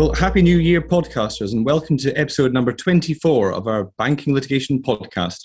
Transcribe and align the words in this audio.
Well, 0.00 0.14
Happy 0.14 0.40
New 0.40 0.56
Year, 0.56 0.80
podcasters, 0.80 1.52
and 1.52 1.62
welcome 1.62 1.98
to 1.98 2.10
episode 2.14 2.54
number 2.54 2.72
24 2.72 3.52
of 3.52 3.66
our 3.66 3.90
Banking 3.98 4.32
Litigation 4.32 4.80
podcast. 4.80 5.44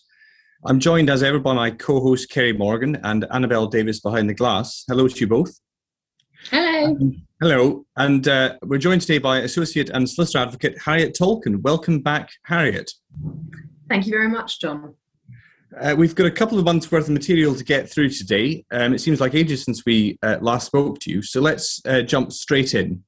I'm 0.66 0.80
joined 0.80 1.10
as 1.10 1.24
ever 1.24 1.40
by 1.40 1.54
my 1.54 1.72
co 1.72 2.00
host, 2.00 2.30
Kerry 2.30 2.54
Morgan, 2.54 2.98
and 3.04 3.26
Annabelle 3.34 3.68
Davis 3.68 4.00
behind 4.00 4.30
the 4.30 4.34
glass. 4.34 4.86
Hello 4.88 5.10
to 5.10 5.20
you 5.20 5.28
both. 5.28 5.60
Hello. 6.50 6.86
Um, 6.86 7.28
hello. 7.42 7.86
And 7.98 8.26
uh, 8.30 8.56
we're 8.64 8.78
joined 8.78 9.02
today 9.02 9.18
by 9.18 9.40
Associate 9.40 9.90
and 9.90 10.10
Solicitor 10.10 10.38
Advocate 10.38 10.82
Harriet 10.82 11.18
Tolkien. 11.20 11.62
Welcome 11.62 12.00
back, 12.00 12.30
Harriet. 12.46 12.90
Thank 13.90 14.06
you 14.06 14.14
very 14.14 14.30
much, 14.30 14.62
John. 14.62 14.96
Uh, 15.78 15.96
we've 15.98 16.16
got 16.16 16.28
a 16.28 16.32
couple 16.32 16.58
of 16.58 16.64
months 16.64 16.90
worth 16.90 17.10
of 17.10 17.14
material 17.14 17.56
to 17.56 17.64
get 17.66 17.92
through 17.92 18.08
today. 18.08 18.64
Um, 18.72 18.94
it 18.94 19.00
seems 19.00 19.20
like 19.20 19.36
ages 19.36 19.66
since 19.66 19.86
we 19.86 20.18
uh, 20.24 20.38
last 20.40 20.68
spoke 20.68 21.00
to 21.02 21.12
you, 21.12 21.22
so 21.22 21.42
let's 21.42 21.82
uh, 21.86 22.04
jump 22.04 22.32
straight 22.32 22.74
in. 22.74 23.04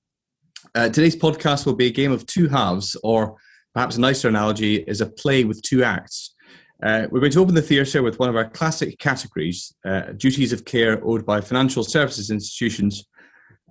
Uh, 0.76 0.90
today's 0.90 1.16
podcast 1.16 1.66
will 1.66 1.76
be 1.76 1.88
a 1.88 1.92
game 1.92 2.12
of 2.12 2.26
two 2.26 2.48
halves, 2.48 2.96
or 3.04 3.38
perhaps 3.74 3.96
a 3.96 4.02
nicer 4.02 4.28
analogy 4.28 4.78
is 4.88 5.02
a 5.02 5.06
play 5.06 5.44
with 5.44 5.62
two 5.62 5.84
acts. 5.84 6.36
Uh, 6.84 7.08
we're 7.10 7.20
going 7.20 7.32
to 7.32 7.40
open 7.40 7.56
the 7.56 7.62
theatre 7.62 8.04
with 8.04 8.20
one 8.20 8.30
of 8.30 8.36
our 8.36 8.50
classic 8.50 9.00
categories 9.00 9.74
uh, 9.86 10.12
duties 10.18 10.54
of 10.54 10.66
care 10.66 11.02
owed 11.04 11.26
by 11.26 11.42
financial 11.42 11.84
services 11.84 12.30
institutions. 12.30 13.06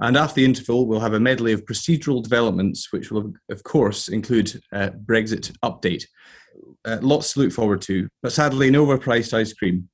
And 0.01 0.17
after 0.17 0.37
the 0.37 0.45
interval, 0.45 0.87
we'll 0.87 1.01
have 1.01 1.15
a 1.15 1.21
medley 1.21 1.53
of 1.53 1.65
procedural 1.65 2.23
developments, 2.23 2.93
which 2.93 3.11
will, 3.11 3.33
of 3.51 3.63
course, 3.63 4.09
include 4.09 4.61
uh, 4.73 4.91
Brexit 4.91 5.57
update. 5.65 6.05
Uh, 6.85 6.99
lots 7.01 7.33
to 7.33 7.41
look 7.41 7.53
forward 7.53 7.81
to, 7.83 8.09
but 8.23 8.33
sadly, 8.33 8.71
no 8.71 8.87
overpriced 8.87 9.33
ice 9.33 9.53
cream. 9.53 9.89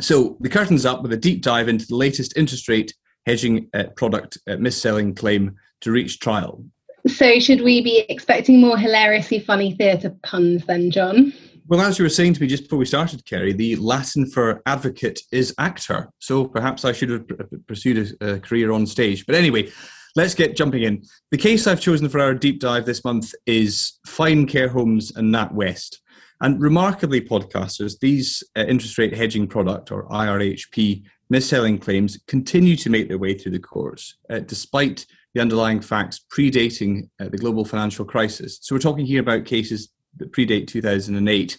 So 0.00 0.36
the 0.40 0.48
curtain's 0.48 0.86
up 0.86 1.02
with 1.02 1.12
a 1.12 1.16
deep 1.16 1.42
dive 1.42 1.68
into 1.68 1.86
the 1.86 1.96
latest 1.96 2.36
interest 2.36 2.68
rate 2.68 2.94
hedging 3.26 3.68
uh, 3.74 3.84
product 3.96 4.38
uh, 4.46 4.56
mis-selling 4.56 5.14
claim 5.14 5.56
to 5.80 5.90
reach 5.90 6.20
trial. 6.20 6.64
So, 7.06 7.38
should 7.38 7.60
we 7.60 7.82
be 7.82 8.04
expecting 8.08 8.60
more 8.60 8.76
hilariously 8.76 9.40
funny 9.40 9.74
theatre 9.74 10.14
puns 10.22 10.66
then, 10.66 10.90
John? 10.90 11.32
Well, 11.68 11.80
as 11.80 11.98
you 11.98 12.04
were 12.04 12.10
saying 12.10 12.34
to 12.34 12.40
me 12.40 12.46
just 12.46 12.64
before 12.64 12.78
we 12.78 12.84
started, 12.84 13.24
Kerry, 13.24 13.52
the 13.52 13.74
Latin 13.76 14.26
for 14.26 14.62
advocate 14.66 15.20
is 15.32 15.52
actor. 15.58 16.10
So 16.20 16.46
perhaps 16.46 16.84
I 16.84 16.92
should 16.92 17.10
have 17.10 17.26
pursued 17.66 18.16
a, 18.20 18.34
a 18.34 18.40
career 18.40 18.70
on 18.70 18.86
stage. 18.86 19.26
But 19.26 19.34
anyway, 19.34 19.70
let's 20.14 20.34
get 20.34 20.56
jumping 20.56 20.84
in. 20.84 21.02
The 21.32 21.38
case 21.38 21.66
I've 21.66 21.80
chosen 21.80 22.08
for 22.08 22.20
our 22.20 22.34
deep 22.34 22.60
dive 22.60 22.86
this 22.86 23.04
month 23.04 23.34
is 23.46 23.98
Fine 24.06 24.46
Care 24.46 24.68
Homes 24.68 25.14
and 25.16 25.34
NatWest. 25.34 25.98
And 26.40 26.60
remarkably, 26.60 27.20
podcasters, 27.20 27.98
these 27.98 28.44
uh, 28.56 28.64
interest 28.68 28.98
rate 28.98 29.14
hedging 29.14 29.48
product 29.48 29.90
or 29.90 30.08
IRHP 30.08 31.02
mis-selling 31.30 31.78
claims 31.78 32.18
continue 32.28 32.76
to 32.76 32.90
make 32.90 33.08
their 33.08 33.18
way 33.18 33.34
through 33.34 33.52
the 33.52 33.58
courts, 33.58 34.16
uh, 34.30 34.40
despite 34.40 35.06
the 35.36 35.42
underlying 35.42 35.82
facts 35.82 36.24
predating 36.34 37.10
uh, 37.20 37.28
the 37.28 37.36
global 37.36 37.62
financial 37.62 38.06
crisis. 38.06 38.58
So 38.62 38.74
we're 38.74 38.80
talking 38.80 39.04
here 39.04 39.20
about 39.20 39.44
cases 39.44 39.90
that 40.16 40.32
predate 40.32 40.66
2008 40.66 41.58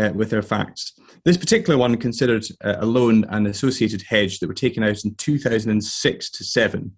uh, 0.00 0.12
with 0.14 0.30
their 0.30 0.40
facts. 0.40 0.94
This 1.22 1.36
particular 1.36 1.78
one 1.78 1.98
considered 1.98 2.46
uh, 2.64 2.76
a 2.78 2.86
loan 2.86 3.26
and 3.28 3.46
associated 3.46 4.02
hedge 4.08 4.38
that 4.38 4.46
were 4.46 4.54
taken 4.54 4.82
out 4.82 5.04
in 5.04 5.14
2006 5.14 6.30
to 6.30 6.42
7. 6.42 6.92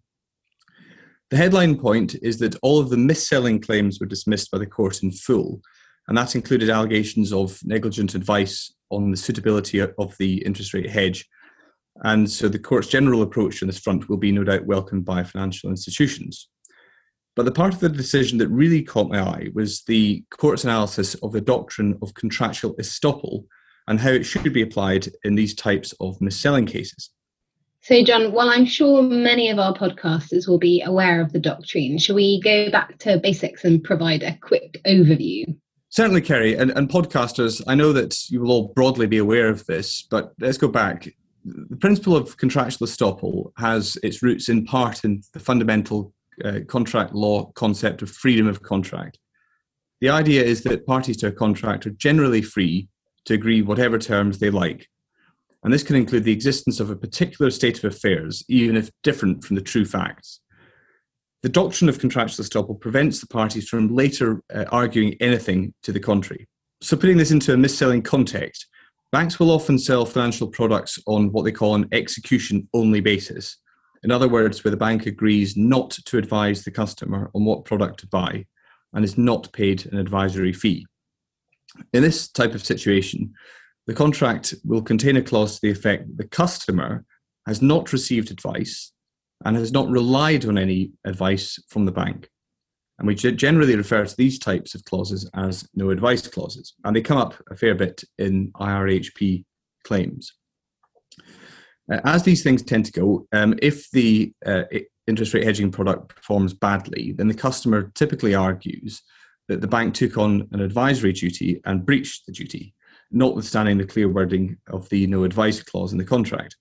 The 1.31 1.37
headline 1.37 1.77
point 1.77 2.15
is 2.23 2.39
that 2.39 2.55
all 2.63 2.79
of 2.79 2.91
the 2.91 2.97
mis-selling 2.97 3.61
claims 3.61 3.99
were 3.99 4.07
dismissed 4.07 4.53
by 4.53 4.59
the 4.59 4.67
court 4.67 5.03
in 5.03 5.11
full, 5.11 5.61
and 6.07 6.17
that 6.17 6.37
included 6.37 6.71
allegations 6.71 7.33
of 7.33 7.59
negligent 7.65 8.15
advice 8.15 8.73
on 8.91 9.11
the 9.11 9.17
suitability 9.17 9.81
of 9.81 10.17
the 10.21 10.45
interest 10.47 10.75
rate 10.75 10.89
hedge. 10.89 11.29
And 12.05 12.31
so 12.31 12.49
the 12.49 12.59
court's 12.59 12.89
general 12.89 13.23
approach 13.23 13.63
on 13.63 13.67
this 13.67 13.79
front 13.79 14.09
will 14.09 14.17
be 14.17 14.33
no 14.33 14.45
doubt 14.45 14.67
welcomed 14.67 15.05
by 15.05 15.25
financial 15.25 15.71
institutions. 15.71 16.49
But 17.35 17.45
the 17.45 17.53
part 17.53 17.73
of 17.73 17.81
the 17.81 17.89
decision 17.89 18.39
that 18.39 18.49
really 18.49 18.83
caught 18.83 19.11
my 19.11 19.21
eye 19.21 19.49
was 19.55 19.83
the 19.83 20.25
court's 20.31 20.65
analysis 20.65 21.15
of 21.17 21.33
the 21.33 21.41
doctrine 21.41 21.97
of 22.03 22.15
contractual 22.15 22.75
estoppel 22.77 23.45
and 23.87 24.01
how 24.01 24.11
it 24.11 24.25
should 24.25 24.53
be 24.53 24.63
applied 24.63 25.09
in 25.25 25.35
these 25.35 25.55
types 25.55 25.95
of 26.01 26.21
mis-selling 26.21 26.67
cases. 26.67 27.11
So, 27.81 28.03
John, 28.03 28.33
while 28.33 28.51
I'm 28.51 28.67
sure 28.67 29.03
many 29.03 29.51
of 29.51 29.59
our 29.59 29.73
podcasters 29.73 30.49
will 30.49 30.59
be 30.59 30.83
aware 30.83 31.21
of 31.21 31.33
the 31.33 31.39
doctrine, 31.39 31.97
shall 31.99 32.17
we 32.17 32.41
go 32.43 32.71
back 32.71 32.99
to 32.99 33.19
basics 33.19 33.65
and 33.65 33.83
provide 33.83 34.23
a 34.23 34.37
quick 34.43 34.81
overview? 34.85 35.57
Certainly, 35.91 36.23
Kerry, 36.23 36.55
and, 36.55 36.71
and 36.73 36.91
podcasters, 36.91 37.63
I 37.67 37.75
know 37.75 37.93
that 37.95 38.29
you 38.29 38.41
will 38.41 38.51
all 38.51 38.73
broadly 38.75 39.07
be 39.07 39.19
aware 39.19 39.49
of 39.49 39.65
this, 39.67 40.03
but 40.03 40.33
let's 40.39 40.59
go 40.59 40.69
back. 40.69 41.09
The 41.71 41.77
principle 41.77 42.17
of 42.17 42.37
contractual 42.37 42.87
estoppel 42.87 43.53
has 43.57 43.97
its 44.03 44.23
roots 44.23 44.49
in 44.49 44.65
part 44.65 45.05
in 45.05 45.23
the 45.33 45.41
fundamental 45.41 46.13
uh, 46.45 46.61
contract 46.67 47.15
law 47.15 47.47
concept 47.53 48.03
of 48.03 48.11
freedom 48.11 48.47
of 48.47 48.63
contract. 48.63 49.19
The 50.01 50.11
idea 50.11 50.45
is 50.45 50.63
that 50.63 50.87
parties 50.87 51.17
to 51.19 51.29
a 51.29 51.33
contract 51.33 51.87
are 51.87 51.91
generally 51.91 52.43
free 52.43 52.89
to 53.25 53.35
agree 53.35 53.63
whatever 53.63 53.99
terms 53.99 54.39
they 54.39 54.51
like. 54.51 54.89
And 55.65 55.73
this 55.73 55.83
can 55.83 55.97
include 55.97 56.25
the 56.25 56.33
existence 56.33 56.79
of 56.79 56.91
a 56.91 56.97
particular 56.97 57.51
state 57.51 57.79
of 57.79 57.93
affairs, 57.93 58.45
even 58.49 58.77
if 58.77 58.91
different 59.03 59.45
from 59.45 59.57
the 59.57 59.63
true 59.63 59.85
facts. 59.85 60.41
The 61.43 61.49
doctrine 61.49 61.89
of 61.89 61.99
contractual 61.99 62.45
estoppel 62.45 62.81
prevents 62.81 63.21
the 63.21 63.27
parties 63.27 63.69
from 63.69 63.95
later 63.95 64.43
uh, 64.55 64.65
arguing 64.71 65.15
anything 65.21 65.75
to 65.83 65.93
the 65.93 66.01
contrary. 66.01 66.49
So, 66.81 66.97
putting 66.97 67.17
this 67.17 67.33
into 67.33 67.53
a 67.53 67.57
mis-selling 67.57 68.03
context, 68.03 68.67
banks 69.13 69.39
will 69.39 69.51
often 69.51 69.79
sell 69.79 70.05
financial 70.05 70.49
products 70.49 70.99
on 71.07 71.33
what 71.33 71.45
they 71.45 71.53
call 71.53 71.75
an 71.75 71.89
execution 71.93 72.69
only 72.75 73.01
basis, 73.01 73.57
in 74.03 74.11
other 74.11 74.29
words, 74.29 74.63
where 74.63 74.71
the 74.71 74.77
bank 74.77 75.07
agrees 75.07 75.57
not 75.57 75.91
to 75.91 76.19
advise 76.19 76.65
the 76.65 76.71
customer 76.71 77.31
on 77.35 77.45
what 77.45 77.65
product 77.65 78.01
to 78.01 78.07
buy 78.07 78.45
and 78.93 79.05
is 79.05 79.19
not 79.19 79.53
paid 79.53 79.87
an 79.87 79.99
advisory 79.99 80.53
fee. 80.53 80.87
In 81.93 82.03
this 82.03 82.29
type 82.29 82.55
of 82.55 82.65
situation, 82.65 83.35
the 83.87 83.95
contract 83.95 84.55
will 84.65 84.83
contain 84.83 85.17
a 85.17 85.23
clause 85.23 85.55
to 85.55 85.61
the 85.63 85.71
effect 85.71 86.07
that 86.07 86.17
the 86.17 86.29
customer 86.29 87.05
has 87.47 87.61
not 87.63 87.93
received 87.93 88.31
advice 88.31 88.93
and 89.45 89.57
has 89.57 89.73
not 89.73 89.89
relied 89.89 90.45
on 90.45 90.59
any 90.59 90.93
advice 91.05 91.59
from 91.69 91.85
the 91.85 91.93
bank. 91.93 92.29
And 92.99 93.07
we 93.07 93.15
generally 93.15 93.77
refer 93.77 94.05
to 94.05 94.17
these 94.17 94.39
types 94.39 94.75
of 94.75 94.85
clauses 94.85 95.31
as 95.35 95.69
no 95.75 95.91
advice 95.91 96.27
clauses, 96.27 96.75
and 96.85 96.97
they 96.97 97.01
come 97.01 97.19
up 97.19 97.35
a 97.49 97.57
fair 97.57 97.75
bit 97.75 98.03
in 98.19 98.51
IRHP 98.53 99.45
claims. 99.85 100.33
Uh, 101.91 102.01
as 102.05 102.25
these 102.25 102.43
things 102.43 102.63
tend 102.63 102.85
to 102.87 102.93
go, 102.93 103.27
um, 103.33 103.55
if 103.63 103.89
the 103.93 104.33
uh, 104.45 104.65
interest 105.07 105.33
rate 105.33 105.45
hedging 105.45 105.71
product 105.71 106.15
performs 106.15 106.53
badly, 106.53 107.13
then 107.13 107.29
the 107.29 107.35
customer 107.35 107.91
typically 107.95 108.35
argues 108.35 109.03
that 109.47 109.61
the 109.61 109.69
bank 109.69 109.95
took 109.95 110.19
on 110.19 110.47
an 110.53 110.61
advisory 110.61 111.13
duty 111.13 111.61
and 111.65 111.87
breached 111.87 112.27
the 112.27 112.33
duty, 112.33 112.75
notwithstanding 113.11 113.79
the 113.79 113.87
clear 113.87 114.09
wording 114.09 114.57
of 114.69 114.89
the 114.91 115.07
no 115.07 115.25
advice 115.25 115.63
clause 115.63 115.93
in 115.93 115.99
the 115.99 116.05
contract. 116.05 116.57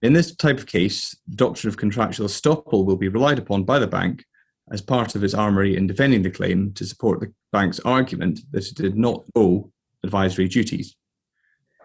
In 0.00 0.12
this 0.12 0.34
type 0.34 0.58
of 0.58 0.66
case, 0.66 1.14
the 1.28 1.36
doctrine 1.36 1.68
of 1.68 1.76
contractual 1.76 2.26
estoppel 2.26 2.86
will 2.86 2.96
be 2.96 3.08
relied 3.08 3.38
upon 3.38 3.64
by 3.64 3.78
the 3.78 3.86
bank 3.86 4.24
as 4.72 4.80
part 4.80 5.14
of 5.14 5.22
its 5.22 5.34
armoury 5.34 5.76
in 5.76 5.86
defending 5.86 6.22
the 6.22 6.30
claim 6.30 6.72
to 6.72 6.86
support 6.86 7.20
the 7.20 7.32
bank's 7.52 7.78
argument 7.80 8.40
that 8.50 8.66
it 8.66 8.74
did 8.74 8.96
not 8.96 9.24
owe 9.36 9.70
advisory 10.02 10.48
duties. 10.48 10.96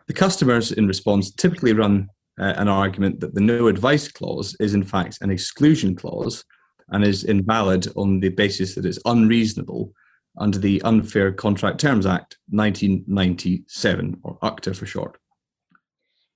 The 0.08 0.14
customers, 0.14 0.72
in 0.72 0.88
response, 0.88 1.32
typically 1.32 1.74
run 1.74 2.08
uh, 2.40 2.54
an 2.56 2.70
argument 2.70 3.20
that 3.20 3.36
the 3.36 3.42
no 3.42 3.68
advice 3.68 4.08
clause 4.08 4.56
is 4.60 4.74
in 4.74 4.84
fact 4.84 5.18
an 5.22 5.30
exclusion 5.30 5.96
clause 5.96 6.46
and 6.90 7.04
is 7.04 7.26
invalid 7.26 7.88
on 7.98 8.22
the 8.22 8.30
basis 8.30 8.76
that 8.76 8.86
it's 8.86 9.00
unreasonable 9.06 9.92
under 10.38 10.58
the 10.58 10.82
Unfair 10.84 11.32
Contract 11.34 11.80
Terms 11.80 12.06
Act 12.06 12.38
1997, 12.50 14.20
or 14.24 14.38
UCTA 14.40 14.76
for 14.76 14.86
short. 14.86 15.18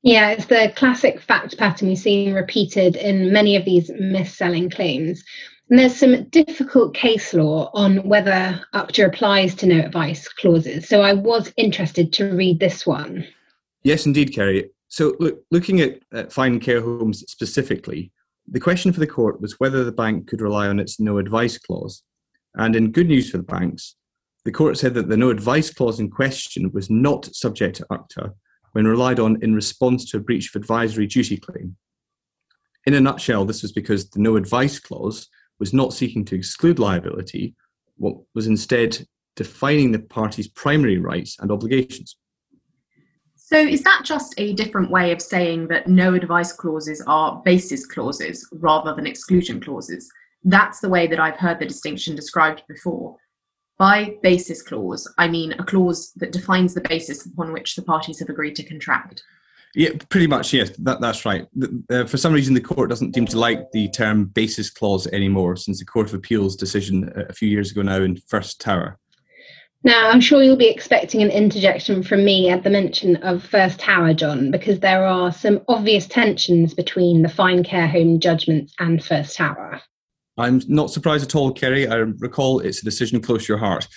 Yeah, 0.03 0.31
it's 0.31 0.47
the 0.47 0.73
classic 0.75 1.21
fact 1.21 1.57
pattern 1.57 1.89
we've 1.89 1.97
seen 1.97 2.33
repeated 2.33 2.95
in 2.95 3.31
many 3.31 3.55
of 3.55 3.65
these 3.65 3.91
mis-selling 3.99 4.71
claims. 4.71 5.23
And 5.71 5.79
there's 5.79 5.95
some 5.95 6.25
difficult 6.25 6.93
case 6.93 7.33
law 7.33 7.71
on 7.73 8.03
whether 8.03 8.61
UCTA 8.73 9.05
applies 9.05 9.55
to 9.55 9.65
no 9.65 9.79
advice 9.79 10.27
clauses. 10.27 10.89
So 10.89 11.01
I 11.01 11.13
was 11.13 11.53
interested 11.55 12.11
to 12.13 12.25
read 12.25 12.59
this 12.59 12.85
one. 12.85 13.25
Yes, 13.81 14.05
indeed, 14.05 14.35
Kerry. 14.35 14.69
So, 14.89 15.15
look, 15.21 15.41
looking 15.49 15.79
at, 15.79 16.01
at 16.11 16.33
fine 16.33 16.59
care 16.59 16.81
homes 16.81 17.23
specifically, 17.31 18.11
the 18.49 18.59
question 18.59 18.91
for 18.91 18.99
the 18.99 19.07
court 19.07 19.39
was 19.39 19.61
whether 19.61 19.85
the 19.85 19.93
bank 19.93 20.27
could 20.27 20.41
rely 20.41 20.67
on 20.67 20.77
its 20.77 20.99
no 20.99 21.17
advice 21.19 21.57
clause. 21.57 22.03
And 22.55 22.75
in 22.75 22.91
good 22.91 23.07
news 23.07 23.31
for 23.31 23.37
the 23.37 23.43
banks, 23.43 23.95
the 24.43 24.51
court 24.51 24.77
said 24.77 24.93
that 24.95 25.07
the 25.07 25.15
no 25.15 25.29
advice 25.29 25.73
clause 25.73 26.01
in 26.01 26.09
question 26.09 26.69
was 26.73 26.89
not 26.89 27.33
subject 27.33 27.77
to 27.77 27.85
UCTA 27.85 28.33
when 28.73 28.87
relied 28.87 29.21
on 29.21 29.41
in 29.41 29.55
response 29.55 30.03
to 30.11 30.17
a 30.17 30.19
breach 30.19 30.53
of 30.53 30.61
advisory 30.61 31.07
duty 31.07 31.37
claim. 31.37 31.77
In 32.85 32.93
a 32.93 32.99
nutshell, 32.99 33.45
this 33.45 33.61
was 33.61 33.71
because 33.71 34.09
the 34.09 34.19
no 34.19 34.35
advice 34.35 34.77
clause 34.77 35.29
was 35.61 35.73
not 35.73 35.93
seeking 35.93 36.25
to 36.25 36.35
exclude 36.35 36.79
liability, 36.79 37.55
what 37.97 38.15
was 38.33 38.47
instead 38.47 38.97
defining 39.35 39.91
the 39.91 39.99
party's 39.99 40.47
primary 40.47 40.97
rights 40.97 41.37
and 41.39 41.51
obligations. 41.51 42.17
So, 43.35 43.59
is 43.59 43.83
that 43.83 44.01
just 44.03 44.33
a 44.37 44.53
different 44.53 44.89
way 44.89 45.11
of 45.11 45.21
saying 45.21 45.67
that 45.67 45.87
no 45.87 46.15
advice 46.15 46.51
clauses 46.51 47.03
are 47.05 47.43
basis 47.45 47.85
clauses 47.85 48.47
rather 48.51 48.95
than 48.95 49.05
exclusion 49.05 49.61
clauses? 49.61 50.09
That's 50.43 50.79
the 50.79 50.89
way 50.89 51.05
that 51.05 51.19
I've 51.19 51.37
heard 51.37 51.59
the 51.59 51.67
distinction 51.67 52.15
described 52.15 52.63
before. 52.67 53.17
By 53.77 54.15
basis 54.23 54.63
clause, 54.63 55.07
I 55.19 55.27
mean 55.27 55.53
a 55.53 55.63
clause 55.63 56.11
that 56.15 56.31
defines 56.31 56.73
the 56.73 56.81
basis 56.81 57.27
upon 57.27 57.53
which 57.53 57.75
the 57.75 57.83
parties 57.83 58.19
have 58.19 58.29
agreed 58.29 58.55
to 58.55 58.63
contract. 58.63 59.21
Yeah, 59.73 59.91
pretty 60.09 60.27
much. 60.27 60.51
Yes, 60.51 60.71
that, 60.79 60.99
that's 60.99 61.25
right. 61.25 61.47
Uh, 61.89 62.05
for 62.05 62.17
some 62.17 62.33
reason, 62.33 62.53
the 62.53 62.61
court 62.61 62.89
doesn't 62.89 63.15
seem 63.15 63.25
to 63.27 63.39
like 63.39 63.71
the 63.71 63.89
term 63.89 64.25
basis 64.25 64.69
clause 64.69 65.07
anymore 65.07 65.55
since 65.55 65.79
the 65.79 65.85
Court 65.85 66.07
of 66.07 66.13
Appeal's 66.13 66.55
decision 66.55 67.11
a 67.29 67.33
few 67.33 67.47
years 67.47 67.71
ago 67.71 67.81
now 67.81 68.01
in 68.01 68.17
First 68.27 68.59
Tower. 68.59 68.97
Now, 69.83 70.09
I'm 70.09 70.21
sure 70.21 70.43
you'll 70.43 70.57
be 70.57 70.69
expecting 70.69 71.23
an 71.23 71.31
interjection 71.31 72.03
from 72.03 72.23
me 72.23 72.49
at 72.49 72.63
the 72.63 72.69
mention 72.69 73.15
of 73.17 73.43
First 73.43 73.79
Tower, 73.79 74.13
John, 74.13 74.51
because 74.51 74.79
there 74.79 75.05
are 75.05 75.31
some 75.31 75.61
obvious 75.67 76.05
tensions 76.05 76.73
between 76.75 77.23
the 77.23 77.29
Fine 77.29 77.63
Care 77.63 77.87
Home 77.87 78.19
judgments 78.19 78.73
and 78.77 79.03
First 79.03 79.37
Tower. 79.37 79.81
I'm 80.37 80.61
not 80.67 80.91
surprised 80.91 81.23
at 81.23 81.35
all, 81.35 81.51
Kerry. 81.51 81.87
I 81.87 81.95
recall 81.95 82.59
it's 82.59 82.81
a 82.81 82.85
decision 82.85 83.21
close 83.21 83.45
to 83.45 83.53
your 83.53 83.57
heart. 83.57 83.87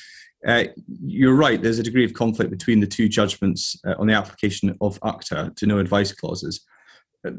Uh, 0.47 0.65
you're 1.03 1.35
right, 1.35 1.63
there's 1.63 1.79
a 1.79 1.83
degree 1.83 2.05
of 2.05 2.13
conflict 2.13 2.51
between 2.51 2.81
the 2.81 2.87
two 2.87 3.09
judgments 3.09 3.81
uh, 3.87 3.95
on 3.99 4.07
the 4.07 4.13
application 4.13 4.77
of 4.81 5.01
UCTA 5.01 5.57
to 5.57 5.67
no 5.67 5.79
advice 5.79 6.13
clauses. 6.13 6.65
Uh, 7.27 7.31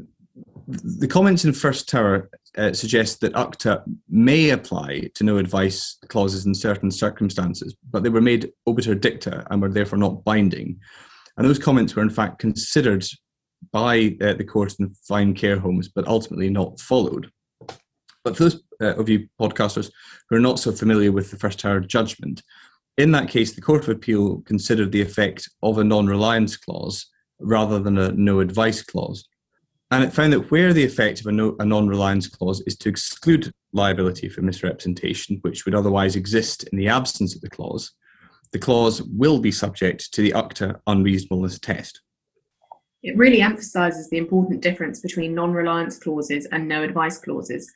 the 0.67 1.07
comments 1.07 1.45
in 1.45 1.53
First 1.53 1.87
Tower 1.87 2.29
uh, 2.57 2.73
suggest 2.73 3.21
that 3.21 3.33
UCTA 3.33 3.83
may 4.09 4.49
apply 4.49 5.11
to 5.13 5.23
no 5.23 5.37
advice 5.37 5.97
clauses 6.09 6.47
in 6.47 6.55
certain 6.55 6.89
circumstances, 6.89 7.75
but 7.91 8.01
they 8.01 8.09
were 8.09 8.21
made 8.21 8.51
obiter 8.65 8.95
dicta 8.95 9.45
and 9.51 9.61
were 9.61 9.69
therefore 9.69 9.99
not 9.99 10.23
binding. 10.23 10.79
And 11.37 11.47
those 11.47 11.59
comments 11.59 11.95
were 11.95 12.01
in 12.01 12.09
fact 12.09 12.39
considered 12.39 13.05
by 13.71 14.15
the 14.19 14.43
court 14.43 14.75
in 14.79 14.89
fine 15.07 15.33
care 15.33 15.59
homes, 15.59 15.87
but 15.87 16.07
ultimately 16.07 16.49
not 16.49 16.79
followed. 16.79 17.29
But 18.23 18.35
for 18.35 18.43
those 18.43 18.63
of 18.79 19.07
you 19.07 19.27
podcasters 19.39 19.91
who 20.29 20.37
are 20.37 20.41
not 20.41 20.59
so 20.59 20.71
familiar 20.71 21.11
with 21.11 21.29
the 21.29 21.37
First 21.37 21.59
Tower 21.59 21.79
judgment, 21.79 22.41
in 22.97 23.11
that 23.11 23.29
case, 23.29 23.53
the 23.53 23.61
Court 23.61 23.83
of 23.83 23.89
Appeal 23.89 24.41
considered 24.41 24.91
the 24.91 25.01
effect 25.01 25.49
of 25.61 25.77
a 25.77 25.83
non 25.83 26.07
reliance 26.07 26.55
clause 26.55 27.07
rather 27.39 27.79
than 27.79 27.97
a 27.97 28.11
no 28.13 28.39
advice 28.39 28.81
clause. 28.81 29.27
And 29.91 30.03
it 30.03 30.13
found 30.13 30.33
that 30.33 30.49
where 30.51 30.73
the 30.73 30.85
effect 30.85 31.19
of 31.19 31.27
a, 31.27 31.31
no, 31.31 31.55
a 31.59 31.65
non 31.65 31.87
reliance 31.87 32.27
clause 32.27 32.61
is 32.65 32.77
to 32.77 32.89
exclude 32.89 33.51
liability 33.73 34.29
for 34.29 34.41
misrepresentation, 34.41 35.39
which 35.41 35.65
would 35.65 35.75
otherwise 35.75 36.15
exist 36.15 36.63
in 36.69 36.77
the 36.77 36.87
absence 36.87 37.35
of 37.35 37.41
the 37.41 37.49
clause, 37.49 37.91
the 38.51 38.59
clause 38.59 39.01
will 39.03 39.39
be 39.39 39.51
subject 39.51 40.13
to 40.13 40.21
the 40.21 40.31
UCTA 40.31 40.79
unreasonableness 40.87 41.59
test. 41.59 42.01
It 43.03 43.17
really 43.17 43.41
emphasises 43.41 44.09
the 44.09 44.17
important 44.17 44.61
difference 44.61 45.01
between 45.01 45.35
non 45.35 45.51
reliance 45.51 45.99
clauses 45.99 46.45
and 46.47 46.67
no 46.67 46.81
advice 46.81 47.17
clauses 47.17 47.71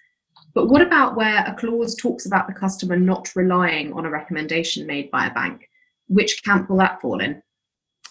but 0.53 0.67
what 0.67 0.81
about 0.81 1.15
where 1.15 1.43
a 1.45 1.53
clause 1.53 1.95
talks 1.95 2.25
about 2.25 2.47
the 2.47 2.53
customer 2.53 2.97
not 2.97 3.29
relying 3.35 3.93
on 3.93 4.05
a 4.05 4.09
recommendation 4.09 4.87
made 4.87 5.11
by 5.11 5.27
a 5.27 5.33
bank? 5.33 5.69
Which 6.07 6.43
camp 6.43 6.69
will 6.69 6.77
that 6.77 7.01
fall 7.01 7.19
in? 7.19 7.41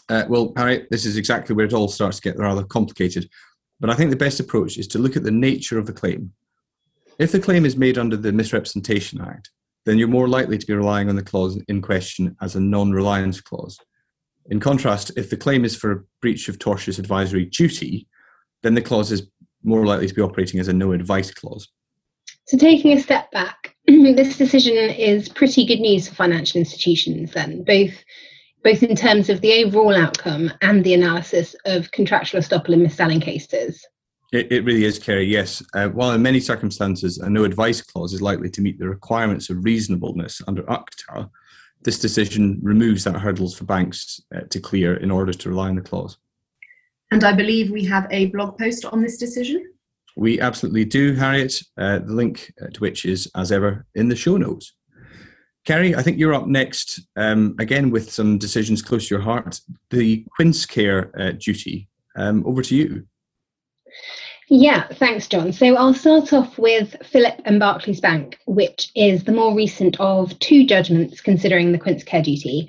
Uh, 0.09 0.25
well, 0.29 0.53
this 0.91 1.05
is 1.05 1.17
exactly 1.17 1.55
where 1.55 1.67
it 1.67 1.73
all 1.73 1.89
starts 1.89 2.19
to 2.19 2.23
get 2.23 2.39
rather 2.39 2.65
complicated. 2.65 3.29
But 3.81 3.91
I 3.91 3.95
think 3.95 4.11
the 4.11 4.17
best 4.17 4.41
approach 4.41 4.79
is 4.79 4.89
to 4.89 4.99
look 4.99 5.17
at 5.17 5.25
the 5.25 5.31
nature 5.31 5.79
of 5.79 5.87
the 5.87 5.93
claim. 5.93 6.33
If 7.19 7.33
the 7.33 7.41
claim 7.41 7.67
is 7.67 7.77
made 7.77 7.99
under 7.99 8.17
the 8.17 8.33
Misrepresentation 8.33 9.21
Act, 9.21 9.51
then 9.85 9.99
you're 9.99 10.09
more 10.09 10.29
likely 10.29 10.59
to 10.59 10.67
be 10.67 10.75
relying 10.75 11.09
on 11.09 11.17
the 11.17 11.23
clause 11.23 11.61
in 11.69 11.83
question 11.83 12.37
as 12.41 12.55
a 12.55 12.61
non 12.61 12.93
reliance 12.93 13.41
clause. 13.41 13.79
In 14.51 14.61
contrast, 14.61 15.11
if 15.17 15.29
the 15.29 15.37
claim 15.37 15.65
is 15.65 15.77
for 15.77 15.93
a 15.93 16.03
breach 16.21 16.49
of 16.49 16.59
tortious 16.59 16.99
advisory 16.99 17.47
duty, 17.47 18.07
then 18.63 18.75
the 18.75 18.83
clause 18.83 19.13
is 19.13 19.29
more 19.63 19.85
likely 19.85 20.07
to 20.07 20.15
be 20.15 20.23
operating 20.23 20.61
as 20.61 20.69
a 20.69 20.73
no 20.73 20.93
advice 20.93 21.31
clause. 21.33 21.69
So, 22.49 22.57
taking 22.57 22.93
a 22.93 23.01
step 23.01 23.31
back, 23.31 23.77
this 23.87 24.39
decision 24.39 24.75
is 24.75 25.29
pretty 25.29 25.67
good 25.67 25.81
news 25.81 26.09
for 26.09 26.15
financial 26.15 26.59
institutions, 26.59 27.33
then, 27.33 27.63
both 27.63 27.93
both 28.65 28.83
in 28.83 28.97
terms 28.97 29.29
of 29.29 29.41
the 29.41 29.65
overall 29.65 29.95
outcome 29.95 30.51
and 30.63 30.83
the 30.83 30.95
analysis 30.95 31.55
of 31.65 31.91
contractual 31.93 32.41
estoppel 32.41 32.73
and 32.73 32.83
mis-selling 32.83 33.21
cases. 33.21 33.87
It, 34.33 34.51
it 34.51 34.65
really 34.65 34.85
is, 34.85 34.99
Kerry, 34.99 35.27
yes. 35.27 35.63
Uh, 35.75 35.89
while 35.89 36.11
in 36.11 36.23
many 36.23 36.41
circumstances 36.41 37.19
a 37.19 37.31
no 37.31 37.45
advice 37.45 37.81
clause 37.81 38.13
is 38.13 38.21
likely 38.21 38.51
to 38.51 38.61
meet 38.61 38.79
the 38.79 38.89
requirements 38.89 39.49
of 39.49 39.65
reasonableness 39.65 40.43
under 40.49 40.63
UCTA, 40.65 41.31
this 41.83 41.99
decision 41.99 42.59
removes 42.63 43.05
that 43.05 43.15
hurdles 43.15 43.57
for 43.57 43.65
banks 43.65 44.21
uh, 44.35 44.41
to 44.51 44.59
clear 44.59 44.97
in 44.97 45.11
order 45.11 45.33
to 45.33 45.49
rely 45.51 45.69
on 45.69 45.77
the 45.77 45.83
clause. 45.83 46.19
And 47.11 47.25
I 47.25 47.33
believe 47.33 47.71
we 47.71 47.85
have 47.85 48.07
a 48.11 48.27
blog 48.27 48.59
post 48.59 48.85
on 48.85 49.03
this 49.03 49.19
decision. 49.19 49.65
We 50.19 50.41
absolutely 50.41 50.85
do, 50.85 51.15
Harriet. 51.15 51.55
Uh, 51.77 52.01
the 52.01 52.13
link 52.13 52.53
uh, 52.61 52.67
to 52.75 52.81
which 52.81 53.05
is, 53.05 53.31
as 53.37 53.53
ever, 53.53 53.87
in 53.95 54.09
the 54.09 54.17
show 54.17 54.37
notes. 54.37 54.75
Kerry, 55.65 55.95
I 55.95 56.03
think 56.03 56.19
you're 56.19 56.35
up 56.35 56.49
next, 56.49 57.01
um, 57.15 57.55
again 57.61 57.91
with 57.91 58.11
some 58.11 58.37
decisions 58.37 58.83
close 58.83 59.07
to 59.09 59.15
your 59.15 59.23
heart. 59.23 59.61
The 59.91 60.27
Quincecare 60.39 61.11
uh, 61.21 61.33
duty. 61.33 61.89
Um, 62.17 62.45
over 62.47 62.63
to 62.63 62.75
you. 62.75 63.07
Yeah, 64.49 64.89
thanks, 64.89 65.29
John. 65.29 65.53
So 65.53 65.77
I'll 65.77 65.95
start 65.95 66.33
off 66.33 66.59
with 66.59 66.97
Philipp 67.05 67.41
and 67.45 67.61
Barclays 67.61 68.01
Bank, 68.01 68.39
which 68.47 68.91
is 68.97 69.23
the 69.23 69.33
more 69.33 69.55
recent 69.55 70.01
of 70.01 70.37
two 70.41 70.67
judgments 70.67 71.21
considering 71.21 71.71
the 71.71 71.79
Quincecare 71.79 72.25
duty. 72.25 72.69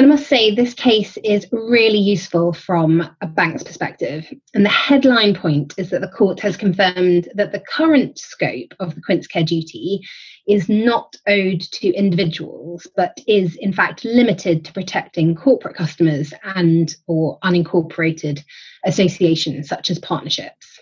And 0.00 0.10
I 0.10 0.16
must 0.16 0.28
say, 0.28 0.54
this 0.54 0.72
case 0.72 1.18
is 1.22 1.46
really 1.52 1.98
useful 1.98 2.54
from 2.54 3.06
a 3.20 3.26
bank's 3.26 3.62
perspective. 3.62 4.32
And 4.54 4.64
the 4.64 4.70
headline 4.70 5.34
point 5.34 5.74
is 5.76 5.90
that 5.90 6.00
the 6.00 6.08
court 6.08 6.40
has 6.40 6.56
confirmed 6.56 7.28
that 7.34 7.52
the 7.52 7.60
current 7.60 8.18
scope 8.18 8.72
of 8.80 8.94
the 8.94 9.02
Quincecare 9.02 9.44
duty 9.44 10.00
is 10.48 10.70
not 10.70 11.16
owed 11.26 11.60
to 11.60 11.92
individuals, 11.92 12.86
but 12.96 13.20
is 13.26 13.56
in 13.56 13.74
fact 13.74 14.02
limited 14.06 14.64
to 14.64 14.72
protecting 14.72 15.34
corporate 15.34 15.76
customers 15.76 16.32
and 16.54 16.96
or 17.06 17.38
unincorporated 17.44 18.42
associations 18.86 19.68
such 19.68 19.90
as 19.90 19.98
partnerships. 19.98 20.80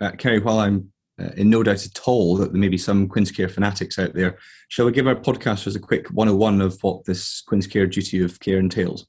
Uh, 0.00 0.12
Kerry, 0.12 0.38
while 0.38 0.60
I'm 0.60 0.92
uh, 1.22 1.30
in 1.36 1.50
no 1.50 1.62
doubt 1.62 1.84
at 1.84 2.00
all 2.06 2.36
that 2.36 2.52
there 2.52 2.60
may 2.60 2.68
be 2.68 2.78
some 2.78 3.08
Quincecare 3.08 3.50
fanatics 3.50 3.98
out 3.98 4.14
there. 4.14 4.38
Shall 4.68 4.86
we 4.86 4.92
give 4.92 5.06
our 5.06 5.14
podcasters 5.14 5.76
a 5.76 5.80
quick 5.80 6.08
101 6.08 6.60
of 6.60 6.82
what 6.82 7.04
this 7.04 7.42
Quincecare 7.48 7.90
duty 7.90 8.22
of 8.22 8.40
care 8.40 8.58
entails? 8.58 9.06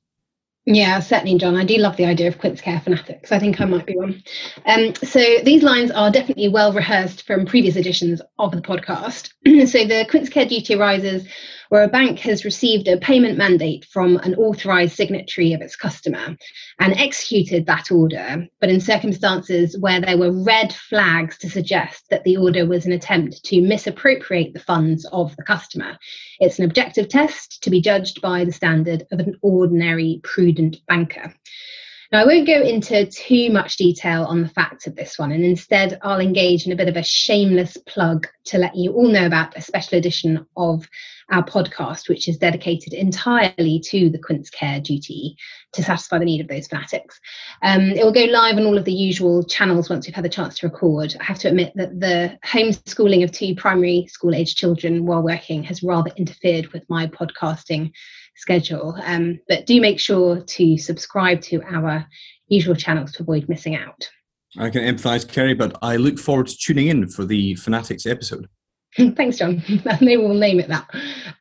Yeah, 0.65 1.01
certainly, 1.01 1.37
John. 1.37 1.57
I 1.57 1.65
do 1.65 1.77
love 1.77 1.97
the 1.97 2.05
idea 2.05 2.29
of 2.29 2.37
Quincecare 2.37 2.81
fanatics. 2.81 3.33
I 3.33 3.39
think 3.39 3.59
I 3.59 3.65
might 3.65 3.85
be 3.85 3.97
one. 3.97 4.23
Um, 4.65 4.95
so 4.95 5.19
these 5.43 5.61
lines 5.61 5.91
are 5.91 6.09
definitely 6.09 6.47
well 6.47 6.71
rehearsed 6.71 7.27
from 7.27 7.45
previous 7.45 7.75
editions 7.75 8.21
of 8.39 8.51
the 8.51 8.61
podcast. 8.61 9.31
so 9.67 9.85
the 9.85 10.07
Quincecare 10.09 10.47
duty 10.47 10.75
arises 10.75 11.27
where 11.73 11.81
a 11.81 11.87
bank 11.87 12.19
has 12.19 12.45
received 12.45 12.87
a 12.87 12.99
payment 12.99 13.35
mandate 13.35 13.83
from 13.85 14.17
an 14.17 14.35
authorised 14.35 14.95
signatory 14.95 15.53
of 15.53 15.61
its 15.63 15.75
customer 15.75 16.37
and 16.79 16.93
executed 16.99 17.65
that 17.65 17.89
order, 17.89 18.47
but 18.61 18.69
in 18.69 18.79
circumstances 18.79 19.75
where 19.79 19.99
there 19.99 20.19
were 20.19 20.43
red 20.43 20.71
flags 20.71 21.35
to 21.35 21.49
suggest 21.49 22.03
that 22.11 22.23
the 22.25 22.37
order 22.37 22.67
was 22.67 22.85
an 22.85 22.91
attempt 22.91 23.43
to 23.43 23.59
misappropriate 23.59 24.53
the 24.53 24.59
funds 24.59 25.03
of 25.11 25.35
the 25.35 25.41
customer. 25.41 25.97
It's 26.39 26.59
an 26.59 26.65
objective 26.65 27.09
test 27.09 27.63
to 27.63 27.71
be 27.71 27.81
judged 27.81 28.21
by 28.21 28.45
the 28.45 28.51
standard 28.51 29.07
of 29.11 29.19
an 29.19 29.35
ordinary 29.41 30.19
prudent 30.23 30.77
banker. 30.87 31.33
Now, 32.13 32.21
I 32.21 32.25
won't 32.25 32.45
go 32.45 32.61
into 32.61 33.07
too 33.07 33.49
much 33.49 33.77
detail 33.77 34.25
on 34.25 34.43
the 34.43 34.49
facts 34.49 34.85
of 34.85 34.95
this 34.95 35.17
one, 35.17 35.31
and 35.31 35.43
instead, 35.43 35.97
I'll 36.03 36.19
engage 36.19 36.67
in 36.67 36.71
a 36.71 36.75
bit 36.75 36.87
of 36.87 36.95
a 36.95 37.01
shameless 37.01 37.75
plug 37.87 38.27
to 38.45 38.59
let 38.59 38.75
you 38.75 38.93
all 38.93 39.07
know 39.07 39.25
about 39.25 39.57
a 39.57 39.61
special 39.63 39.97
edition 39.97 40.45
of 40.55 40.87
our 41.31 41.43
podcast, 41.43 42.09
which 42.09 42.27
is 42.27 42.37
dedicated 42.37 42.93
entirely 42.93 43.81
to 43.85 44.11
the 44.11 44.19
Quincecare 44.19 44.83
duty 44.83 45.35
to 45.73 45.81
satisfy 45.81 46.19
the 46.19 46.25
need 46.25 46.41
of 46.41 46.47
those 46.47 46.67
fanatics. 46.67 47.19
Um, 47.63 47.81
it 47.81 48.05
will 48.05 48.13
go 48.13 48.25
live 48.25 48.57
on 48.57 48.65
all 48.67 48.77
of 48.77 48.85
the 48.85 48.93
usual 48.93 49.41
channels 49.41 49.89
once 49.89 50.05
we've 50.05 50.13
had 50.13 50.23
the 50.23 50.29
chance 50.29 50.59
to 50.59 50.67
record. 50.67 51.15
I 51.19 51.23
have 51.23 51.39
to 51.39 51.47
admit 51.47 51.73
that 51.77 51.99
the 51.99 52.37
homeschooling 52.45 53.23
of 53.23 53.31
two 53.31 53.55
primary 53.55 54.05
school 54.05 54.35
age 54.35 54.53
children 54.53 55.07
while 55.07 55.23
working 55.23 55.63
has 55.63 55.81
rather 55.81 56.11
interfered 56.15 56.67
with 56.73 56.87
my 56.89 57.07
podcasting 57.07 57.91
schedule. 58.35 58.97
Um, 59.03 59.39
but 59.47 59.65
do 59.65 59.79
make 59.81 59.99
sure 59.99 60.41
to 60.41 60.77
subscribe 60.77 61.41
to 61.41 61.61
our 61.63 62.05
usual 62.47 62.75
channels 62.75 63.11
to 63.13 63.23
avoid 63.23 63.49
missing 63.49 63.75
out. 63.75 64.09
I 64.57 64.69
can 64.69 64.81
empathise, 64.81 65.27
Kerry, 65.27 65.53
but 65.53 65.77
I 65.81 65.95
look 65.95 66.19
forward 66.19 66.47
to 66.47 66.57
tuning 66.57 66.87
in 66.87 67.07
for 67.07 67.25
the 67.25 67.55
Fanatics 67.55 68.05
episode. 68.05 68.47
Thanks, 69.15 69.37
John. 69.37 69.63
Maybe 70.01 70.17
we'll 70.17 70.35
name 70.35 70.59
it 70.59 70.67
that. 70.67 70.87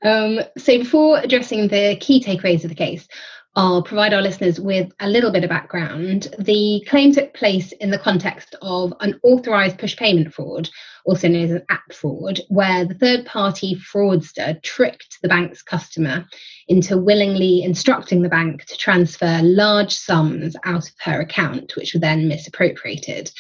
Um, 0.03 0.41
so, 0.57 0.79
before 0.79 1.19
addressing 1.19 1.69
the 1.69 1.97
key 2.01 2.23
takeaways 2.23 2.65
of 2.65 2.71
the 2.71 2.75
case, 2.75 3.07
I'll 3.55 3.83
provide 3.83 4.15
our 4.15 4.23
listeners 4.23 4.59
with 4.59 4.91
a 5.01 5.09
little 5.09 5.31
bit 5.31 5.45
of 5.45 5.51
background. 5.51 6.35
The 6.39 6.83
claim 6.89 7.13
took 7.13 7.35
place 7.35 7.73
in 7.73 7.91
the 7.91 7.99
context 7.99 8.55
of 8.63 8.95
an 9.01 9.21
authorised 9.23 9.77
push 9.77 9.95
payment 9.95 10.33
fraud, 10.33 10.71
also 11.05 11.29
known 11.29 11.45
as 11.45 11.51
an 11.51 11.67
app 11.69 11.93
fraud, 11.93 12.41
where 12.49 12.87
the 12.87 12.95
third 12.95 13.27
party 13.27 13.75
fraudster 13.75 14.63
tricked 14.63 15.19
the 15.21 15.29
bank's 15.29 15.61
customer 15.61 16.25
into 16.69 16.97
willingly 16.97 17.63
instructing 17.63 18.23
the 18.23 18.31
bank 18.31 18.65
to 18.65 18.77
transfer 18.79 19.41
large 19.43 19.93
sums 19.93 20.57
out 20.65 20.89
of 20.89 20.95
her 21.01 21.21
account, 21.21 21.77
which 21.77 21.93
were 21.93 22.01
then 22.01 22.29
misappropriated. 22.29 23.31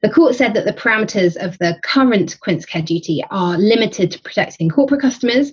The 0.00 0.10
court 0.10 0.36
said 0.36 0.54
that 0.54 0.64
the 0.64 0.72
parameters 0.72 1.36
of 1.36 1.58
the 1.58 1.78
current 1.82 2.38
Quincecare 2.40 2.84
duty 2.84 3.22
are 3.30 3.58
limited 3.58 4.10
to 4.12 4.22
protecting 4.22 4.70
corporate 4.70 5.02
customers 5.02 5.52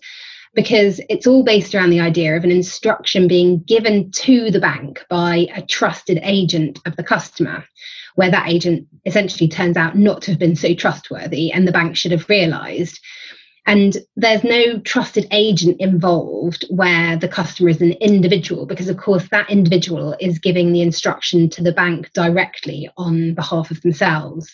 because 0.53 0.99
it's 1.09 1.27
all 1.27 1.43
based 1.43 1.73
around 1.73 1.91
the 1.91 1.99
idea 1.99 2.35
of 2.35 2.43
an 2.43 2.51
instruction 2.51 3.27
being 3.27 3.59
given 3.59 4.11
to 4.11 4.51
the 4.51 4.59
bank 4.59 5.05
by 5.09 5.47
a 5.55 5.61
trusted 5.61 6.19
agent 6.23 6.79
of 6.85 6.95
the 6.95 7.03
customer, 7.03 7.63
where 8.15 8.31
that 8.31 8.49
agent 8.49 8.87
essentially 9.05 9.47
turns 9.47 9.77
out 9.77 9.97
not 9.97 10.21
to 10.21 10.31
have 10.31 10.39
been 10.39 10.55
so 10.55 10.73
trustworthy 10.73 11.51
and 11.51 11.67
the 11.67 11.71
bank 11.71 11.95
should 11.95 12.11
have 12.11 12.27
realised. 12.27 12.99
And 13.65 13.95
there's 14.15 14.43
no 14.43 14.79
trusted 14.79 15.27
agent 15.31 15.79
involved 15.79 16.65
where 16.69 17.15
the 17.15 17.27
customer 17.27 17.69
is 17.69 17.79
an 17.79 17.93
individual, 17.93 18.65
because 18.65 18.89
of 18.89 18.97
course 18.97 19.29
that 19.29 19.49
individual 19.49 20.15
is 20.19 20.39
giving 20.39 20.73
the 20.73 20.81
instruction 20.81 21.49
to 21.51 21.63
the 21.63 21.71
bank 21.71 22.11
directly 22.13 22.89
on 22.97 23.35
behalf 23.35 23.71
of 23.71 23.81
themselves. 23.81 24.51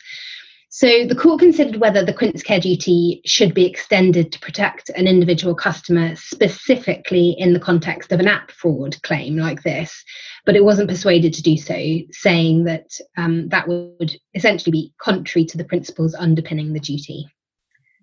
So 0.70 1.06
the 1.06 1.16
court 1.16 1.40
considered 1.40 1.78
whether 1.78 2.04
the 2.04 2.14
Quincecare 2.14 2.62
duty 2.62 3.22
should 3.26 3.54
be 3.54 3.66
extended 3.66 4.32
to 4.32 4.40
protect 4.40 4.90
an 4.90 5.08
individual 5.08 5.56
customer 5.56 6.16
specifically 6.18 7.36
in 7.38 7.54
the 7.54 7.60
context 7.60 8.12
of 8.12 8.20
an 8.20 8.28
app 8.28 8.52
fraud 8.52 9.02
claim 9.02 9.38
like 9.38 9.64
this, 9.64 10.04
but 10.46 10.58
it 10.58 10.66
wasn't 10.66 10.90
persuaded 10.90 11.34
to 11.34 11.42
do 11.42 11.56
so, 11.56 12.00
saying 12.12 12.66
that 12.66 12.90
um, 13.16 13.48
that 13.48 13.68
would 13.68 14.18
essentially 14.36 14.72
be 14.72 14.94
contrary 15.00 15.46
to 15.46 15.58
the 15.58 15.64
principles 15.64 16.14
underpinning 16.16 16.74
the 16.74 16.82
duty. 16.82 17.26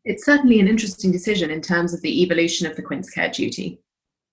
It's 0.06 0.25
certainly 0.25 0.59
an 0.59 0.68
interesting 0.68 1.12
decision 1.12 1.50
in 1.50 1.61
terms 1.61 1.92
of 1.92 2.00
the 2.00 2.23
evolution 2.23 2.66
of 2.66 2.76
the 2.76 2.83
Quincecare 2.83 3.33
duty. 3.33 3.78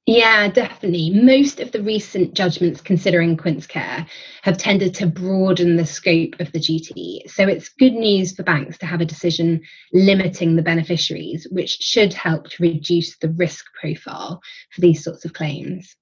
Yeah, 0.08 0.48
definitely. 0.50 1.12
Most 1.12 1.60
of 1.60 1.72
the 1.72 1.84
recent 1.84 2.34
judgments 2.34 2.82
considering 2.82 3.38
Quincecare 3.38 4.08
have 4.42 4.58
tended 4.58 4.96
to 4.96 5.06
broaden 5.06 5.76
the 5.76 5.86
scope 5.86 6.40
of 6.40 6.52
the 6.52 6.60
duty. 6.60 7.22
So 7.28 7.48
it's 7.48 7.70
good 7.70 7.94
news 7.94 8.36
for 8.36 8.42
banks 8.42 8.80
to 8.80 8.88
have 8.88 9.00
a 9.02 9.06
decision 9.06 9.62
limiting 9.94 10.56
the 10.56 10.64
beneficiaries, 10.64 11.48
which 11.52 11.78
should 11.82 12.14
help 12.14 12.50
to 12.50 12.64
reduce 12.64 13.18
the 13.18 13.30
risk 13.30 13.66
profile 13.80 14.42
for 14.74 14.82
these 14.82 15.04
sorts 15.04 15.24
of 15.24 15.34
claims. 15.34 15.96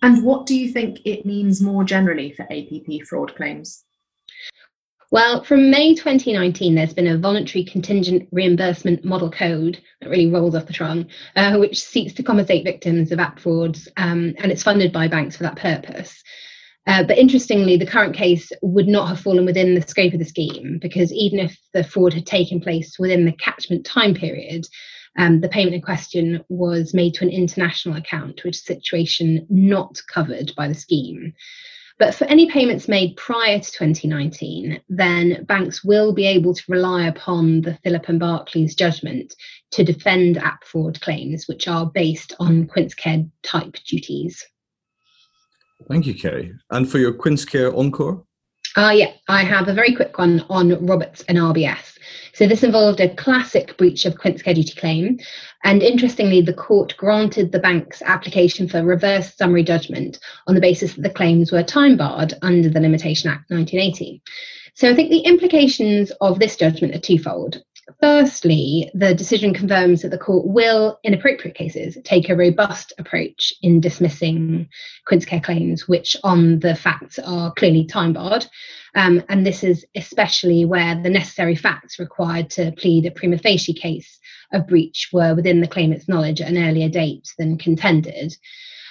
And 0.00 0.24
what 0.24 0.46
do 0.46 0.56
you 0.56 0.72
think 0.72 1.00
it 1.04 1.26
means 1.26 1.60
more 1.60 1.84
generally 1.84 2.32
for 2.32 2.44
APP 2.44 3.06
fraud 3.06 3.36
claims? 3.36 3.84
Well, 5.10 5.42
from 5.42 5.70
May 5.70 5.94
2019, 5.94 6.74
there's 6.74 6.92
been 6.92 7.06
a 7.06 7.16
voluntary 7.16 7.64
contingent 7.64 8.28
reimbursement 8.30 9.06
model 9.06 9.30
code 9.30 9.80
that 10.02 10.10
really 10.10 10.30
rolls 10.30 10.54
off 10.54 10.66
the 10.66 10.74
tongue, 10.74 11.06
uh, 11.34 11.56
which 11.56 11.82
seeks 11.82 12.12
to 12.14 12.22
compensate 12.22 12.64
victims 12.64 13.10
of 13.10 13.18
app 13.18 13.38
frauds, 13.38 13.88
um, 13.96 14.34
and 14.36 14.52
it's 14.52 14.62
funded 14.62 14.92
by 14.92 15.08
banks 15.08 15.36
for 15.36 15.44
that 15.44 15.56
purpose. 15.56 16.22
Uh, 16.86 17.04
but 17.04 17.16
interestingly, 17.16 17.78
the 17.78 17.86
current 17.86 18.14
case 18.14 18.52
would 18.60 18.86
not 18.86 19.08
have 19.08 19.20
fallen 19.20 19.46
within 19.46 19.74
the 19.74 19.80
scope 19.88 20.12
of 20.12 20.18
the 20.18 20.26
scheme 20.26 20.78
because 20.80 21.10
even 21.12 21.38
if 21.38 21.58
the 21.72 21.84
fraud 21.84 22.12
had 22.12 22.26
taken 22.26 22.60
place 22.60 22.98
within 22.98 23.24
the 23.24 23.32
catchment 23.32 23.86
time 23.86 24.14
period, 24.14 24.66
um, 25.16 25.40
the 25.40 25.48
payment 25.48 25.74
in 25.74 25.80
question 25.80 26.44
was 26.50 26.92
made 26.92 27.14
to 27.14 27.24
an 27.24 27.30
international 27.30 27.96
account, 27.96 28.44
which 28.44 28.56
is 28.56 28.62
a 28.62 28.74
situation 28.74 29.46
not 29.48 30.00
covered 30.12 30.52
by 30.54 30.68
the 30.68 30.74
scheme. 30.74 31.32
But 31.98 32.14
for 32.14 32.26
any 32.26 32.48
payments 32.48 32.86
made 32.86 33.16
prior 33.16 33.58
to 33.58 33.72
2019, 33.72 34.80
then 34.88 35.44
banks 35.44 35.82
will 35.82 36.12
be 36.12 36.26
able 36.26 36.54
to 36.54 36.62
rely 36.68 37.08
upon 37.08 37.62
the 37.62 37.76
Philipp 37.82 38.08
and 38.08 38.20
Barclays 38.20 38.76
judgment 38.76 39.34
to 39.72 39.82
defend 39.82 40.38
app 40.38 40.62
fraud 40.62 41.00
claims, 41.00 41.48
which 41.48 41.66
are 41.66 41.86
based 41.86 42.34
on 42.38 42.68
Quincecare 42.68 43.28
type 43.42 43.76
duties. 43.84 44.46
Thank 45.88 46.06
you, 46.06 46.14
Kerry. 46.14 46.52
And 46.70 46.88
for 46.88 46.98
your 46.98 47.12
Quincecare 47.12 47.72
Uh, 48.78 48.90
yeah, 48.90 49.10
I 49.26 49.42
have 49.42 49.66
a 49.66 49.74
very 49.74 49.92
quick 49.92 50.16
one 50.18 50.44
on 50.48 50.86
Roberts 50.86 51.24
and 51.26 51.36
RBS. 51.36 51.98
So 52.32 52.46
this 52.46 52.62
involved 52.62 53.00
a 53.00 53.12
classic 53.16 53.76
breach 53.76 54.06
of 54.06 54.14
Quincecare 54.14 54.54
duty 54.54 54.72
claim. 54.76 55.18
And 55.64 55.82
interestingly, 55.82 56.42
the 56.42 56.52
court 56.52 56.96
granted 56.96 57.50
the 57.50 57.58
bank's 57.58 58.02
application 58.02 58.68
for 58.68 58.84
reverse 58.84 59.34
summary 59.34 59.64
judgment 59.64 60.20
on 60.46 60.54
the 60.54 60.60
basis 60.60 60.94
that 60.94 61.02
the 61.02 61.10
claims 61.10 61.50
were 61.50 61.64
time 61.64 61.96
barred 61.96 62.34
under 62.40 62.68
the 62.68 62.78
Limitation 62.78 63.28
Act 63.28 63.50
1980. 63.50 64.22
So 64.74 64.88
I 64.88 64.94
think 64.94 65.10
the 65.10 65.26
implications 65.26 66.12
of 66.20 66.38
this 66.38 66.54
judgment 66.54 66.94
are 66.94 67.00
twofold. 67.00 67.60
Firstly, 68.00 68.90
the 68.94 69.14
decision 69.14 69.54
confirms 69.54 70.02
that 70.02 70.10
the 70.10 70.18
court 70.18 70.46
will, 70.46 70.98
in 71.02 71.14
appropriate 71.14 71.56
cases, 71.56 71.96
take 72.04 72.28
a 72.28 72.36
robust 72.36 72.92
approach 72.98 73.52
in 73.62 73.80
dismissing 73.80 74.68
Quincecare 75.08 75.42
claims, 75.42 75.88
which 75.88 76.16
on 76.22 76.60
the 76.60 76.74
facts 76.74 77.18
are 77.18 77.52
clearly 77.54 77.86
time 77.86 78.12
barred. 78.12 78.46
Um, 78.94 79.22
and 79.28 79.46
this 79.46 79.64
is 79.64 79.86
especially 79.94 80.64
where 80.64 81.00
the 81.02 81.10
necessary 81.10 81.56
facts 81.56 81.98
required 81.98 82.50
to 82.50 82.72
plead 82.72 83.06
a 83.06 83.10
prima 83.10 83.38
facie 83.38 83.74
case 83.74 84.18
of 84.52 84.66
breach 84.66 85.08
were 85.12 85.34
within 85.34 85.60
the 85.60 85.68
claimant's 85.68 86.08
knowledge 86.08 86.40
at 86.40 86.48
an 86.48 86.58
earlier 86.58 86.88
date 86.88 87.28
than 87.38 87.58
contended. 87.58 88.36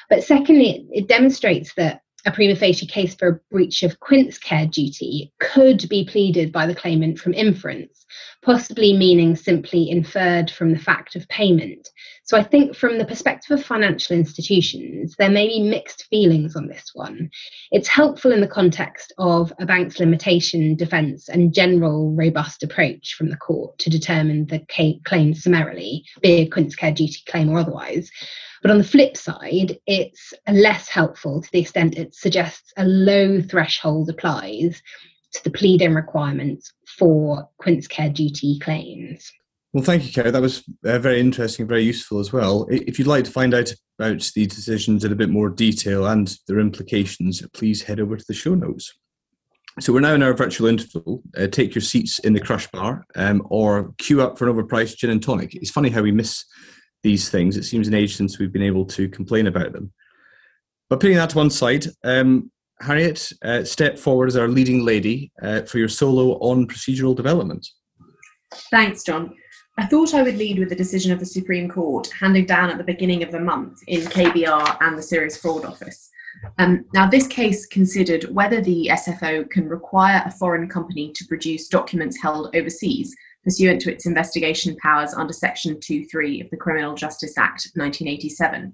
But 0.10 0.24
secondly, 0.24 0.88
it 0.92 1.08
demonstrates 1.08 1.74
that 1.76 2.02
a 2.28 2.32
prima 2.32 2.58
facie 2.58 2.86
case 2.86 3.16
for 3.16 3.28
a 3.28 3.40
breach 3.50 3.84
of 3.84 4.02
Quincecare 4.02 4.70
duty 4.70 5.32
could 5.40 5.88
be 5.88 6.04
pleaded 6.04 6.52
by 6.52 6.68
the 6.68 6.76
claimant 6.76 7.20
from 7.20 7.34
inference, 7.34 8.06
possibly 8.44 8.92
meaning 8.92 9.38
simply 9.38 9.90
inferred 9.90 10.52
from 10.52 10.74
the 10.74 10.80
fact 10.80 11.16
of 11.16 11.26
payment. 11.30 11.90
So 12.26 12.38
I 12.38 12.44
think 12.44 12.76
from 12.76 12.98
the 12.98 13.06
perspective 13.06 13.58
of 13.58 13.66
financial 13.66 14.18
institutions, 14.18 15.16
there 15.18 15.30
may 15.30 15.48
be 15.48 15.62
mixed 15.62 16.08
feelings 16.10 16.58
on 16.58 16.68
this 16.68 16.92
one. 16.94 17.30
It's 17.72 17.88
helpful 17.88 18.34
in 18.34 18.42
the 18.42 18.48
context 18.48 19.14
of 19.18 19.54
a 19.62 19.66
bank's 19.66 19.98
limitation 19.98 20.76
defence 20.76 21.30
and 21.30 21.54
general 21.54 22.12
robust 22.14 22.62
approach 22.62 23.16
from 23.18 23.30
the 23.30 23.38
court 23.38 23.78
to 23.80 23.90
determine 23.90 24.48
the 24.48 24.66
claim 25.06 25.34
summarily, 25.34 26.04
be 26.22 26.42
a 26.42 26.50
Quincecare 26.50 26.94
duty 26.94 27.24
claim 27.26 27.48
or 27.48 27.60
otherwise. 27.60 28.12
But 28.62 28.72
on 28.72 28.78
the 28.78 28.84
flip 28.84 29.16
side, 29.18 29.78
it's 29.86 30.34
less 30.50 30.90
helpful 30.90 31.42
to 31.42 31.50
the 31.52 31.60
extent 31.60 31.98
it 31.98 32.16
suggests 32.16 32.74
a 32.78 32.86
low 32.86 33.42
threshold 33.42 34.10
applies 34.10 34.82
to 35.34 35.44
the 35.44 35.52
pleading 35.52 35.94
requirements 35.94 36.74
for 36.98 37.50
Quincecare 37.62 38.14
duty 38.14 38.60
claims. 38.60 39.32
Well, 39.74 39.84
thank 39.84 40.06
you, 40.06 40.12
Kerry. 40.12 40.32
That 40.32 40.42
was 40.42 40.64
uh, 40.86 40.98
very 40.98 41.20
interesting, 41.20 41.68
very 41.68 41.84
useful 41.84 42.20
as 42.20 42.32
well. 42.32 42.66
If 42.70 42.98
you'd 42.98 43.08
like 43.08 43.26
to 43.26 43.32
find 43.32 43.54
out 43.54 43.74
about 44.00 44.32
these 44.34 44.48
decisions 44.48 45.04
in 45.04 45.12
a 45.12 45.16
bit 45.16 45.30
more 45.30 45.50
detail 45.50 46.08
and 46.08 46.36
their 46.48 46.60
implications, 46.60 47.46
please 47.54 47.84
head 47.84 48.00
over 48.00 48.16
to 48.16 48.26
the 48.28 48.34
show 48.34 48.56
notes. 48.56 48.94
So 49.80 49.94
we're 49.94 50.00
now 50.00 50.16
in 50.16 50.24
our 50.24 50.34
virtual 50.34 50.68
interval. 50.68 51.22
Uh, 51.38 51.46
take 51.48 51.76
your 51.76 51.84
seats 51.84 52.18
in 52.20 52.34
the 52.34 52.40
crush 52.40 52.66
bar 52.72 53.06
um, 53.16 53.46
or 53.50 53.94
queue 54.00 54.22
up 54.22 54.38
for 54.38 54.50
an 54.50 54.56
overpriced 54.56 54.98
gin 54.98 55.12
and 55.12 55.22
tonic. 55.22 55.54
It's 55.54 55.70
funny 55.70 55.90
how 55.90 56.02
we 56.02 56.12
miss 56.12 56.44
these 57.08 57.30
things. 57.30 57.56
It 57.56 57.64
seems 57.64 57.88
an 57.88 57.94
age 57.94 58.18
since 58.18 58.38
we've 58.38 58.52
been 58.52 58.62
able 58.62 58.84
to 58.88 59.08
complain 59.08 59.48
about 59.48 59.72
them. 59.72 59.94
But 60.90 61.00
putting 61.00 61.16
that 61.16 61.30
to 61.30 61.38
one 61.38 61.50
side, 61.50 61.86
um, 62.04 62.52
Harriet, 62.82 63.32
uh, 63.44 63.64
step 63.64 63.98
forward 63.98 64.28
as 64.28 64.36
our 64.36 64.50
leading 64.50 64.84
lady 64.84 65.32
uh, 65.42 65.62
for 65.62 65.78
your 65.78 65.88
solo 65.88 66.34
on 66.40 66.68
procedural 66.68 67.16
development. 67.16 67.66
Thanks, 68.72 69.04
John. 69.04 69.34
I 69.78 69.86
thought 69.86 70.14
I 70.14 70.22
would 70.22 70.38
lead 70.38 70.60
with 70.60 70.68
the 70.68 70.76
decision 70.76 71.14
of 71.14 71.20
the 71.20 71.26
Supreme 71.26 71.70
Court 71.70 72.10
handed 72.20 72.46
down 72.46 72.70
at 72.70 72.78
the 72.78 72.84
beginning 72.84 73.24
of 73.24 73.32
the 73.32 73.40
month 73.40 73.80
in 73.88 74.02
KBR 74.02 74.78
and 74.82 74.98
the 74.98 75.04
Serious 75.04 75.38
Fraud 75.38 75.64
Office. 75.64 76.10
Um, 76.58 76.84
now, 76.94 77.10
this 77.10 77.28
case 77.28 77.66
considered 77.68 78.26
whether 78.36 78.60
the 78.60 78.90
SFO 78.92 79.50
can 79.50 79.70
require 79.70 80.24
a 80.26 80.32
foreign 80.32 80.68
company 80.68 81.14
to 81.14 81.26
produce 81.26 81.70
documents 81.70 82.22
held 82.22 82.54
overseas 82.54 83.16
pursuant 83.48 83.80
to 83.80 83.90
its 83.90 84.06
investigation 84.06 84.76
powers 84.76 85.14
under 85.14 85.32
Section 85.32 85.76
2.3 85.76 86.44
of 86.44 86.50
the 86.50 86.58
Criminal 86.58 86.96
Justice 86.96 87.38
Act 87.38 87.70
1987. 87.76 88.74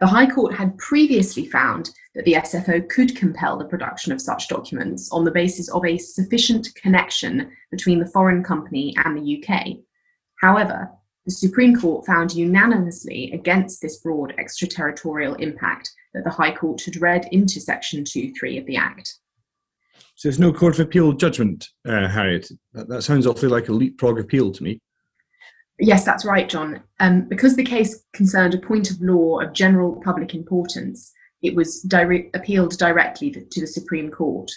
The 0.00 0.06
High 0.06 0.26
Court 0.26 0.54
had 0.54 0.76
previously 0.76 1.46
found 1.46 1.88
that 2.14 2.26
the 2.26 2.34
SFO 2.34 2.86
could 2.90 3.16
compel 3.16 3.56
the 3.56 3.64
production 3.64 4.12
of 4.12 4.20
such 4.20 4.48
documents 4.48 5.10
on 5.12 5.24
the 5.24 5.30
basis 5.30 5.70
of 5.70 5.86
a 5.86 5.96
sufficient 5.96 6.68
connection 6.74 7.50
between 7.70 8.00
the 8.00 8.10
foreign 8.10 8.44
company 8.44 8.94
and 9.02 9.16
the 9.16 9.42
UK. 9.42 9.78
However, 10.42 10.90
the 11.24 11.30
Supreme 11.30 11.74
Court 11.74 12.04
found 12.04 12.34
unanimously 12.34 13.32
against 13.32 13.80
this 13.80 13.96
broad 14.00 14.34
extraterritorial 14.36 15.36
impact 15.36 15.90
that 16.12 16.24
the 16.24 16.30
High 16.30 16.54
Court 16.54 16.82
had 16.84 17.00
read 17.00 17.30
into 17.32 17.62
Section 17.62 18.04
2.3 18.04 18.60
of 18.60 18.66
the 18.66 18.76
Act. 18.76 19.20
So 20.16 20.28
there's 20.28 20.38
no 20.38 20.52
Court 20.52 20.74
of 20.74 20.80
Appeal 20.80 21.12
judgment, 21.12 21.68
uh, 21.86 22.08
Harriet. 22.08 22.50
That, 22.72 22.88
that, 22.88 23.02
sounds 23.02 23.26
awfully 23.26 23.48
like 23.48 23.68
a 23.68 23.72
leapfrog 23.72 24.18
appeal 24.18 24.52
to 24.52 24.62
me. 24.62 24.80
Yes, 25.78 26.04
that's 26.04 26.24
right, 26.24 26.48
John. 26.48 26.82
Um, 27.00 27.22
because 27.22 27.56
the 27.56 27.64
case 27.64 28.04
concerned 28.12 28.54
a 28.54 28.58
point 28.58 28.90
of 28.90 29.00
law 29.00 29.40
of 29.40 29.54
general 29.54 30.00
public 30.04 30.34
importance, 30.34 31.12
it 31.42 31.54
was 31.54 31.86
appealed 32.34 32.76
directly 32.78 33.30
to 33.30 33.60
the 33.60 33.66
Supreme 33.66 34.10
Court. 34.10 34.50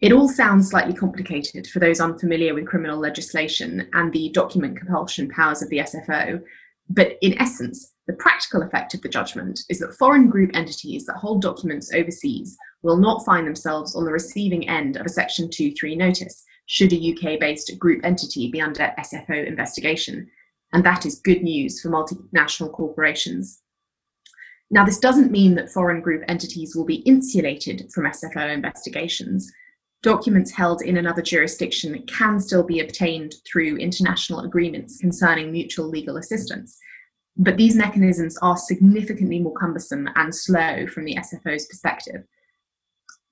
It 0.00 0.12
all 0.12 0.28
sounds 0.28 0.70
slightly 0.70 0.92
complicated 0.92 1.66
for 1.68 1.78
those 1.78 2.00
unfamiliar 2.00 2.52
with 2.52 2.66
criminal 2.66 2.98
legislation 2.98 3.88
and 3.92 4.12
the 4.12 4.30
document 4.30 4.76
compulsion 4.76 5.30
powers 5.30 5.62
of 5.62 5.70
the 5.70 5.78
SFO, 5.78 6.42
but 6.90 7.16
in 7.22 7.40
essence, 7.40 7.94
the 8.06 8.12
practical 8.14 8.62
effect 8.62 8.92
of 8.94 9.00
the 9.02 9.08
judgment 9.08 9.60
is 9.70 9.78
that 9.78 9.94
foreign 9.94 10.28
group 10.28 10.50
entities 10.54 11.06
that 11.06 11.16
hold 11.16 11.40
documents 11.40 11.92
overseas 11.94 12.56
will 12.84 12.98
not 12.98 13.24
find 13.24 13.46
themselves 13.46 13.96
on 13.96 14.04
the 14.04 14.12
receiving 14.12 14.68
end 14.68 14.96
of 14.96 15.06
a 15.06 15.08
Section 15.08 15.48
2.3 15.48 15.96
notice 15.96 16.44
should 16.66 16.92
a 16.92 17.12
UK 17.12 17.40
based 17.40 17.76
group 17.78 18.04
entity 18.04 18.50
be 18.50 18.60
under 18.60 18.92
SFO 18.98 19.44
investigation. 19.44 20.30
And 20.72 20.84
that 20.84 21.06
is 21.06 21.20
good 21.20 21.42
news 21.42 21.80
for 21.80 21.88
multinational 21.88 22.72
corporations. 22.72 23.62
Now, 24.70 24.84
this 24.84 24.98
doesn't 24.98 25.30
mean 25.30 25.54
that 25.54 25.70
foreign 25.70 26.00
group 26.00 26.24
entities 26.28 26.74
will 26.74 26.84
be 26.84 26.96
insulated 26.96 27.90
from 27.92 28.04
SFO 28.04 28.52
investigations. 28.52 29.50
Documents 30.02 30.50
held 30.50 30.82
in 30.82 30.98
another 30.98 31.22
jurisdiction 31.22 32.02
can 32.06 32.38
still 32.38 32.62
be 32.62 32.80
obtained 32.80 33.34
through 33.50 33.76
international 33.76 34.40
agreements 34.40 34.98
concerning 34.98 35.50
mutual 35.50 35.88
legal 35.88 36.18
assistance. 36.18 36.78
But 37.36 37.56
these 37.56 37.76
mechanisms 37.76 38.36
are 38.42 38.56
significantly 38.56 39.38
more 39.38 39.54
cumbersome 39.54 40.08
and 40.16 40.34
slow 40.34 40.86
from 40.86 41.04
the 41.04 41.16
SFO's 41.16 41.66
perspective. 41.66 42.24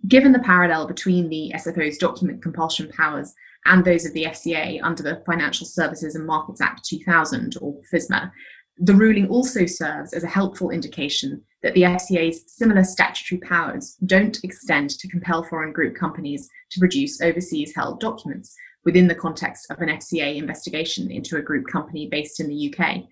Given 0.09 0.33
the 0.33 0.41
parallel 0.41 0.87
between 0.87 1.29
the 1.29 1.53
SFO's 1.55 1.97
document 1.97 2.43
compulsion 2.43 2.89
powers 2.89 3.35
and 3.67 3.85
those 3.85 4.05
of 4.05 4.13
the 4.15 4.25
FCA 4.25 4.81
under 4.83 5.03
the 5.03 5.23
Financial 5.25 5.67
Services 5.67 6.17
and 6.17 6.27
Markets 6.27 6.61
Act 6.61 6.85
2000, 6.85 7.57
or 7.61 7.77
FSMA, 7.93 8.33
the 8.79 8.95
ruling 8.95 9.29
also 9.29 9.67
serves 9.67 10.13
as 10.13 10.25
a 10.25 10.29
helpful 10.29 10.71
indication 10.71 11.41
that 11.63 11.75
the 11.75 11.83
FCA's 11.83 12.43
similar 12.49 12.83
statutory 12.83 13.41
powers 13.41 13.97
don't 14.07 14.43
extend 14.43 14.91
to 14.91 15.09
compel 15.09 15.45
foreign 15.45 15.73
group 15.73 15.95
companies 15.95 16.49
to 16.71 16.81
produce 16.81 17.21
overseas 17.21 17.73
held 17.77 18.01
documents 18.01 18.57
within 18.85 19.07
the 19.07 19.15
context 19.15 19.71
of 19.71 19.79
an 19.79 19.89
FCA 19.89 20.37
investigation 20.37 21.13
into 21.13 21.37
a 21.37 21.43
group 21.43 21.67
company 21.69 22.09
based 22.09 22.41
in 22.41 22.49
the 22.49 22.75
UK. 22.75 23.05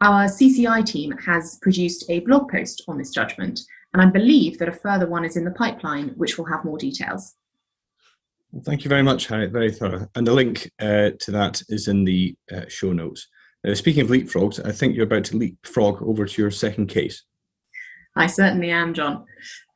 Our 0.00 0.24
CCI 0.24 0.84
team 0.84 1.12
has 1.18 1.58
produced 1.62 2.06
a 2.08 2.20
blog 2.20 2.50
post 2.50 2.82
on 2.88 2.98
this 2.98 3.10
judgment, 3.10 3.60
and 3.92 4.02
I 4.02 4.06
believe 4.06 4.58
that 4.58 4.68
a 4.68 4.72
further 4.72 5.06
one 5.06 5.24
is 5.24 5.36
in 5.36 5.44
the 5.44 5.50
pipeline, 5.50 6.10
which 6.16 6.38
will 6.38 6.46
have 6.46 6.64
more 6.64 6.78
details. 6.78 7.34
Well, 8.52 8.62
thank 8.64 8.84
you 8.84 8.88
very 8.88 9.02
much, 9.02 9.26
Harriet. 9.26 9.52
Very 9.52 9.70
thorough. 9.70 10.08
And 10.14 10.26
the 10.26 10.34
link 10.34 10.70
uh, 10.80 11.10
to 11.20 11.30
that 11.30 11.62
is 11.68 11.88
in 11.88 12.04
the 12.04 12.34
uh, 12.52 12.62
show 12.68 12.92
notes. 12.92 13.28
Uh, 13.66 13.74
speaking 13.74 14.02
of 14.02 14.08
leapfrogs, 14.08 14.64
I 14.64 14.72
think 14.72 14.94
you're 14.94 15.04
about 15.04 15.24
to 15.24 15.36
leapfrog 15.36 16.02
over 16.02 16.24
to 16.24 16.42
your 16.42 16.50
second 16.50 16.86
case. 16.86 17.24
I 18.16 18.26
certainly 18.26 18.70
am, 18.70 18.92
John. 18.92 19.24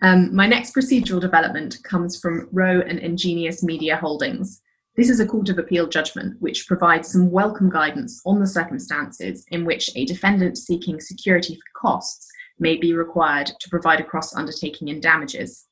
Um, 0.03 0.35
my 0.35 0.47
next 0.47 0.75
procedural 0.75 1.21
development 1.21 1.79
comes 1.85 2.19
from 2.19 2.49
Rowe 2.51 2.81
and 2.81 2.99
Ingenious 2.99 3.63
Media 3.63 3.97
Holdings. 3.97 4.61
This 4.97 5.09
is 5.09 5.21
a 5.21 5.27
Court 5.27 5.49
of 5.49 5.59
Appeal 5.59 5.87
judgment 5.87 6.41
which 6.41 6.67
provides 6.67 7.11
some 7.11 7.31
welcome 7.31 7.71
guidance 7.71 8.21
on 8.27 8.41
the 8.41 8.47
circumstances 8.47 9.45
in 9.51 9.65
which 9.65 9.91
a 9.95 10.05
defendant 10.05 10.59
seeking 10.59 11.01
security 11.01 11.55
for 11.55 11.81
costs 11.81 12.29
may 12.59 12.77
be 12.77 12.95
required 12.95 13.51
to 13.61 13.71
provide 13.71 14.01
a 14.01 14.05
cross 14.05 14.35
undertaking 14.35 14.89
in 14.89 15.01
damages. 15.01 15.67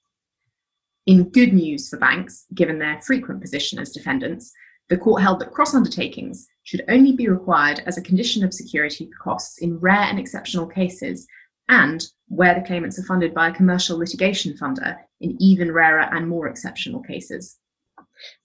In 1.07 1.31
good 1.31 1.53
news 1.53 1.89
for 1.89 1.99
banks, 1.99 2.47
given 2.55 2.79
their 2.79 3.01
frequent 3.01 3.41
position 3.41 3.79
as 3.79 3.91
defendants, 3.91 4.53
the 4.89 4.99
court 4.99 5.23
held 5.23 5.41
that 5.41 5.53
cross 5.53 5.75
undertakings 5.75 6.47
should 6.65 6.85
only 6.89 7.13
be 7.13 7.29
required 7.29 7.83
as 7.87 7.97
a 7.97 8.03
condition 8.03 8.45
of 8.45 8.55
security 8.55 9.07
for 9.11 9.23
costs 9.23 9.59
in 9.59 9.79
rare 9.79 10.03
and 10.03 10.19
exceptional 10.19 10.67
cases 10.67 11.27
and 11.69 12.05
where 12.29 12.55
the 12.55 12.67
claimants 12.67 12.99
are 12.99 13.05
funded 13.05 13.35
by 13.35 13.49
a 13.49 13.55
commercial 13.55 13.99
litigation 13.99 14.55
funder 14.57 14.97
in 15.21 15.37
even 15.41 15.73
rarer 15.73 16.09
and 16.15 16.29
more 16.29 16.47
exceptional 16.47 17.01
cases. 17.01 17.59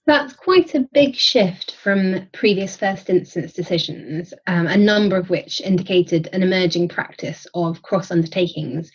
That's 0.06 0.32
quite 0.32 0.74
a 0.74 0.88
big 0.92 1.14
shift 1.14 1.76
from 1.76 2.28
previous 2.32 2.76
first 2.76 3.10
instance 3.10 3.52
decisions, 3.52 4.32
um, 4.46 4.66
a 4.66 4.76
number 4.76 5.16
of 5.16 5.28
which 5.30 5.60
indicated 5.60 6.28
an 6.32 6.42
emerging 6.42 6.88
practice 6.88 7.46
of 7.54 7.82
cross 7.82 8.10
undertakings 8.10 8.90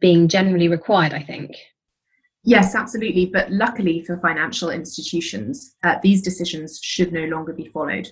being 0.00 0.28
generally 0.28 0.68
required, 0.68 1.12
I 1.12 1.22
think. 1.22 1.56
Yes, 2.44 2.74
absolutely. 2.74 3.26
But 3.26 3.50
luckily 3.50 4.04
for 4.04 4.18
financial 4.18 4.70
institutions, 4.70 5.74
uh, 5.82 5.96
these 6.02 6.22
decisions 6.22 6.78
should 6.82 7.12
no 7.12 7.24
longer 7.24 7.52
be 7.52 7.68
followed. 7.68 8.10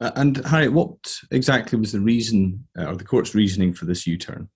Uh, 0.00 0.12
and 0.16 0.44
Harriet, 0.46 0.72
what 0.72 1.20
exactly 1.30 1.78
was 1.78 1.92
the 1.92 2.00
reason 2.00 2.66
uh, 2.78 2.86
or 2.86 2.96
the 2.96 3.04
court's 3.04 3.34
reasoning 3.34 3.74
for 3.74 3.84
this 3.84 4.06
U 4.06 4.16
turn? 4.16 4.48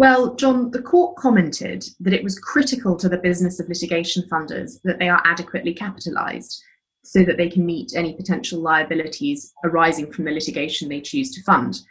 Well, 0.00 0.34
John, 0.36 0.70
the 0.70 0.80
court 0.80 1.16
commented 1.16 1.84
that 2.00 2.14
it 2.14 2.24
was 2.24 2.38
critical 2.38 2.96
to 2.96 3.06
the 3.06 3.18
business 3.18 3.60
of 3.60 3.68
litigation 3.68 4.22
funders 4.32 4.80
that 4.82 4.98
they 4.98 5.10
are 5.10 5.20
adequately 5.26 5.74
capitalised 5.74 6.64
so 7.04 7.22
that 7.22 7.36
they 7.36 7.50
can 7.50 7.66
meet 7.66 7.92
any 7.94 8.14
potential 8.14 8.62
liabilities 8.62 9.52
arising 9.62 10.10
from 10.10 10.24
the 10.24 10.30
litigation 10.30 10.88
they 10.88 11.02
choose 11.02 11.32
to 11.32 11.42
fund. 11.42 11.82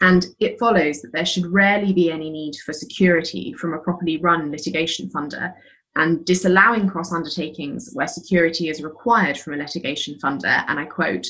And 0.00 0.28
it 0.40 0.58
follows 0.58 1.02
that 1.02 1.12
there 1.12 1.26
should 1.26 1.44
rarely 1.44 1.92
be 1.92 2.10
any 2.10 2.30
need 2.30 2.54
for 2.64 2.72
security 2.72 3.52
from 3.52 3.74
a 3.74 3.80
properly 3.80 4.16
run 4.16 4.50
litigation 4.50 5.10
funder, 5.10 5.52
and 5.94 6.24
disallowing 6.24 6.88
cross 6.88 7.12
undertakings 7.12 7.90
where 7.92 8.08
security 8.08 8.70
is 8.70 8.82
required 8.82 9.36
from 9.36 9.52
a 9.52 9.58
litigation 9.58 10.18
funder, 10.24 10.64
and 10.68 10.80
I 10.80 10.86
quote, 10.86 11.26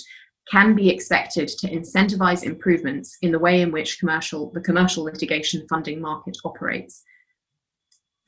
can 0.50 0.74
be 0.74 0.90
expected 0.90 1.48
to 1.48 1.70
incentivize 1.70 2.42
improvements 2.42 3.16
in 3.22 3.32
the 3.32 3.38
way 3.38 3.62
in 3.62 3.70
which 3.70 3.98
commercial, 3.98 4.50
the 4.52 4.60
commercial 4.60 5.04
litigation 5.04 5.66
funding 5.68 6.00
market 6.00 6.36
operates. 6.44 7.04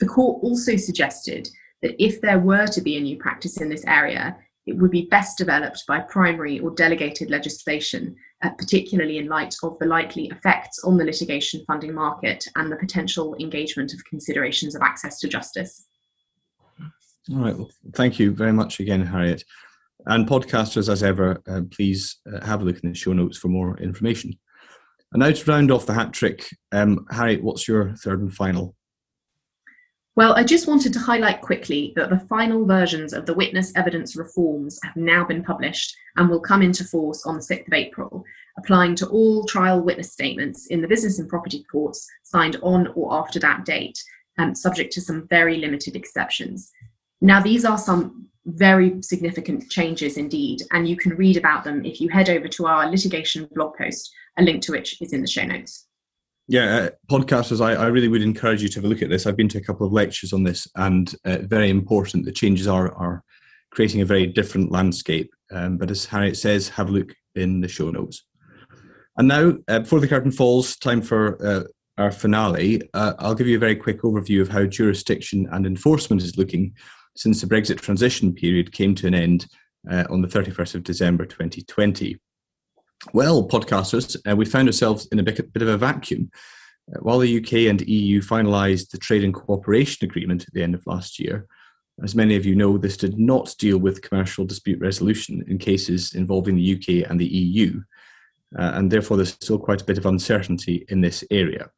The 0.00 0.06
court 0.06 0.42
also 0.42 0.76
suggested 0.76 1.48
that 1.82 2.02
if 2.02 2.20
there 2.20 2.38
were 2.38 2.66
to 2.68 2.80
be 2.80 2.96
a 2.96 3.00
new 3.00 3.16
practice 3.16 3.60
in 3.60 3.68
this 3.68 3.84
area, 3.86 4.36
it 4.66 4.76
would 4.78 4.90
be 4.90 5.06
best 5.10 5.36
developed 5.36 5.84
by 5.86 6.00
primary 6.00 6.58
or 6.58 6.70
delegated 6.70 7.30
legislation, 7.30 8.16
uh, 8.42 8.50
particularly 8.50 9.18
in 9.18 9.28
light 9.28 9.54
of 9.62 9.78
the 9.78 9.86
likely 9.86 10.26
effects 10.28 10.82
on 10.84 10.96
the 10.96 11.04
litigation 11.04 11.62
funding 11.66 11.92
market 11.92 12.46
and 12.56 12.72
the 12.72 12.76
potential 12.76 13.36
engagement 13.38 13.92
of 13.92 14.04
considerations 14.06 14.74
of 14.74 14.82
access 14.82 15.20
to 15.20 15.28
justice. 15.28 15.86
All 17.30 17.38
right. 17.38 17.56
Well, 17.56 17.70
thank 17.92 18.18
you 18.18 18.32
very 18.32 18.52
much 18.52 18.80
again, 18.80 19.04
Harriet. 19.04 19.44
And 20.06 20.28
podcasters, 20.28 20.90
as 20.90 21.02
ever, 21.02 21.42
uh, 21.48 21.62
please 21.70 22.18
uh, 22.30 22.44
have 22.44 22.60
a 22.60 22.64
look 22.64 22.80
in 22.80 22.90
the 22.90 22.94
show 22.94 23.12
notes 23.12 23.38
for 23.38 23.48
more 23.48 23.78
information. 23.78 24.38
And 25.12 25.20
now 25.20 25.30
to 25.30 25.50
round 25.50 25.70
off 25.70 25.86
the 25.86 25.94
hat 25.94 26.12
trick, 26.12 26.46
um, 26.72 27.06
Harriet, 27.10 27.42
what's 27.42 27.66
your 27.66 27.94
third 27.96 28.20
and 28.20 28.34
final? 28.34 28.74
Well, 30.16 30.34
I 30.34 30.44
just 30.44 30.68
wanted 30.68 30.92
to 30.92 31.00
highlight 31.00 31.40
quickly 31.40 31.92
that 31.96 32.08
the 32.08 32.20
final 32.20 32.64
versions 32.66 33.12
of 33.12 33.26
the 33.26 33.34
witness 33.34 33.72
evidence 33.74 34.14
reforms 34.14 34.78
have 34.84 34.94
now 34.94 35.24
been 35.24 35.42
published 35.42 35.96
and 36.16 36.28
will 36.28 36.40
come 36.40 36.62
into 36.62 36.84
force 36.84 37.26
on 37.26 37.34
the 37.34 37.40
6th 37.40 37.66
of 37.66 37.72
April, 37.72 38.24
applying 38.56 38.94
to 38.96 39.08
all 39.08 39.44
trial 39.46 39.80
witness 39.80 40.12
statements 40.12 40.66
in 40.66 40.80
the 40.80 40.88
business 40.88 41.18
and 41.18 41.28
property 41.28 41.64
courts 41.70 42.06
signed 42.22 42.56
on 42.62 42.88
or 42.94 43.12
after 43.12 43.40
that 43.40 43.64
date, 43.64 44.00
um, 44.38 44.54
subject 44.54 44.92
to 44.92 45.00
some 45.00 45.26
very 45.28 45.56
limited 45.56 45.96
exceptions. 45.96 46.70
Now, 47.20 47.40
these 47.40 47.64
are 47.64 47.78
some 47.78 48.28
very 48.46 49.00
significant 49.02 49.70
changes 49.70 50.16
indeed, 50.16 50.62
and 50.72 50.88
you 50.88 50.96
can 50.96 51.16
read 51.16 51.36
about 51.36 51.64
them 51.64 51.84
if 51.84 52.00
you 52.00 52.08
head 52.08 52.28
over 52.28 52.48
to 52.48 52.66
our 52.66 52.90
litigation 52.90 53.48
blog 53.54 53.76
post, 53.76 54.12
a 54.38 54.42
link 54.42 54.62
to 54.62 54.72
which 54.72 55.00
is 55.00 55.12
in 55.12 55.20
the 55.20 55.26
show 55.26 55.44
notes. 55.44 55.86
Yeah, 56.46 56.76
uh, 56.76 56.90
podcasters, 57.10 57.64
I, 57.64 57.74
I, 57.74 57.86
really 57.86 58.08
would 58.08 58.20
encourage 58.20 58.62
you 58.62 58.68
to 58.68 58.74
have 58.74 58.84
a 58.84 58.88
look 58.88 59.00
at 59.00 59.08
this. 59.08 59.26
I've 59.26 59.36
been 59.36 59.48
to 59.48 59.58
a 59.58 59.64
couple 59.64 59.86
of 59.86 59.94
lectures 59.94 60.34
on 60.34 60.42
this, 60.42 60.68
and 60.74 61.14
uh, 61.24 61.38
very 61.42 61.70
important. 61.70 62.26
The 62.26 62.32
changes 62.32 62.68
are 62.68 62.92
are 62.94 63.22
creating 63.70 64.02
a 64.02 64.06
very 64.06 64.26
different 64.26 64.70
landscape. 64.70 65.30
Um, 65.50 65.78
but 65.78 65.90
as 65.90 66.04
Harriet 66.04 66.36
says, 66.36 66.68
have 66.68 66.90
a 66.90 66.92
look 66.92 67.14
in 67.34 67.60
the 67.60 67.68
show 67.68 67.90
notes. 67.90 68.24
And 69.16 69.28
now, 69.28 69.54
uh, 69.68 69.80
before 69.80 70.00
the 70.00 70.08
curtain 70.08 70.30
falls, 70.30 70.76
time 70.76 71.00
for 71.00 71.44
uh, 71.44 71.64
our 71.98 72.10
finale. 72.10 72.82
Uh, 72.92 73.14
I'll 73.18 73.34
give 73.34 73.46
you 73.46 73.56
a 73.56 73.60
very 73.60 73.76
quick 73.76 74.02
overview 74.02 74.40
of 74.40 74.48
how 74.48 74.64
jurisdiction 74.64 75.48
and 75.52 75.66
enforcement 75.66 76.22
is 76.22 76.36
looking 76.36 76.74
since 77.16 77.40
the 77.40 77.46
Brexit 77.46 77.80
transition 77.80 78.32
period 78.32 78.72
came 78.72 78.94
to 78.96 79.06
an 79.06 79.14
end 79.14 79.46
uh, 79.90 80.04
on 80.10 80.22
the 80.22 80.28
31st 80.28 80.74
of 80.76 80.84
December 80.84 81.26
2020. 81.26 82.18
Well, 83.12 83.46
podcasters, 83.46 84.16
uh, 84.28 84.34
we 84.34 84.44
found 84.44 84.68
ourselves 84.68 85.06
in 85.12 85.18
a 85.18 85.22
bit, 85.22 85.52
bit 85.52 85.62
of 85.62 85.68
a 85.68 85.76
vacuum. 85.76 86.30
Uh, 86.92 86.98
while 87.00 87.18
the 87.18 87.38
UK 87.38 87.70
and 87.70 87.86
EU 87.86 88.20
finalised 88.20 88.90
the 88.90 88.98
Trade 88.98 89.24
and 89.24 89.34
Cooperation 89.34 90.04
Agreement 90.04 90.44
at 90.46 90.52
the 90.52 90.62
end 90.62 90.74
of 90.74 90.86
last 90.86 91.18
year, 91.18 91.46
as 92.02 92.14
many 92.14 92.34
of 92.34 92.44
you 92.44 92.56
know, 92.56 92.76
this 92.76 92.96
did 92.96 93.18
not 93.18 93.54
deal 93.58 93.78
with 93.78 94.02
commercial 94.02 94.44
dispute 94.44 94.80
resolution 94.80 95.44
in 95.46 95.58
cases 95.58 96.14
involving 96.14 96.56
the 96.56 96.74
UK 96.74 97.08
and 97.08 97.20
the 97.20 97.26
EU, 97.26 97.80
uh, 98.58 98.72
and 98.74 98.90
therefore 98.90 99.16
there's 99.16 99.34
still 99.34 99.58
quite 99.58 99.82
a 99.82 99.84
bit 99.84 99.98
of 99.98 100.06
uncertainty 100.06 100.84
in 100.88 101.00
this 101.00 101.22
area. 101.30 101.70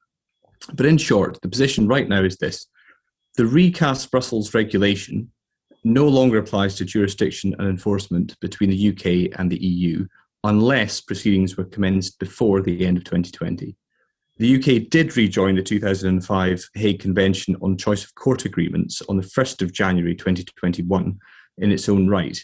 But 0.73 0.87
in 0.87 0.97
short, 0.97 1.41
the 1.43 1.49
position 1.49 1.87
right 1.87 2.09
now 2.09 2.23
is 2.23 2.39
this 2.39 2.67
the 3.37 3.47
recast 3.47 4.11
Brussels 4.11 4.55
regulation 4.55 5.31
no 5.85 6.09
longer 6.09 6.39
applies 6.39 6.75
to 6.77 6.85
jurisdiction 6.85 7.55
and 7.59 7.69
enforcement 7.69 8.39
between 8.41 8.71
the 8.71 8.89
UK 8.89 9.39
and 9.39 9.51
the 9.51 9.63
EU 9.63 10.07
unless 10.43 11.01
proceedings 11.01 11.57
were 11.57 11.65
commenced 11.65 12.19
before 12.19 12.63
the 12.63 12.87
end 12.87 12.97
of 12.97 13.05
2020. 13.05 13.77
The 14.39 14.57
UK 14.57 14.89
did 14.91 15.17
rejoin 15.17 15.57
the 15.57 15.63
2005 15.63 16.71
Hague 16.75 17.01
Convention 17.01 17.57
on 17.63 17.77
Choice 17.77 18.05
of 18.05 18.15
Court 18.15 18.45
Agreements 18.45 19.03
on 19.09 19.17
the 19.17 19.23
1st 19.23 19.63
of 19.63 19.73
January 19.73 20.15
2021 20.15 21.19
in 21.59 21.73
its 21.73 21.89
own 21.89 22.09
right. 22.09 22.39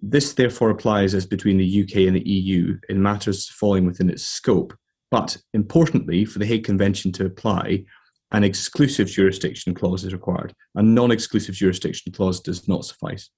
This 0.00 0.32
therefore 0.34 0.70
applies 0.70 1.14
as 1.14 1.26
between 1.26 1.58
the 1.58 1.82
UK 1.82 2.08
and 2.08 2.16
the 2.16 2.28
EU 2.28 2.78
in 2.88 3.02
matters 3.02 3.48
falling 3.48 3.86
within 3.86 4.10
its 4.10 4.24
scope. 4.24 4.74
But 5.10 5.36
importantly, 5.52 6.24
for 6.24 6.38
the 6.38 6.46
Hague 6.46 6.64
Convention 6.64 7.12
to 7.12 7.26
apply, 7.26 7.84
an 8.32 8.44
exclusive 8.44 9.08
jurisdiction 9.08 9.74
clause 9.74 10.04
is 10.04 10.12
required. 10.12 10.54
A 10.74 10.82
non 10.82 11.10
exclusive 11.10 11.54
jurisdiction 11.54 12.12
clause 12.12 12.40
does 12.40 12.66
not 12.66 12.84
suffice. 12.84 13.30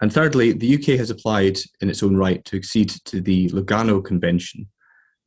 And 0.00 0.12
thirdly, 0.12 0.52
the 0.52 0.74
UK 0.76 0.98
has 0.98 1.10
applied 1.10 1.58
in 1.80 1.90
its 1.90 2.02
own 2.02 2.16
right 2.16 2.42
to 2.46 2.56
accede 2.56 2.88
to 3.04 3.20
the 3.20 3.50
Lugano 3.50 4.02
Convention, 4.02 4.66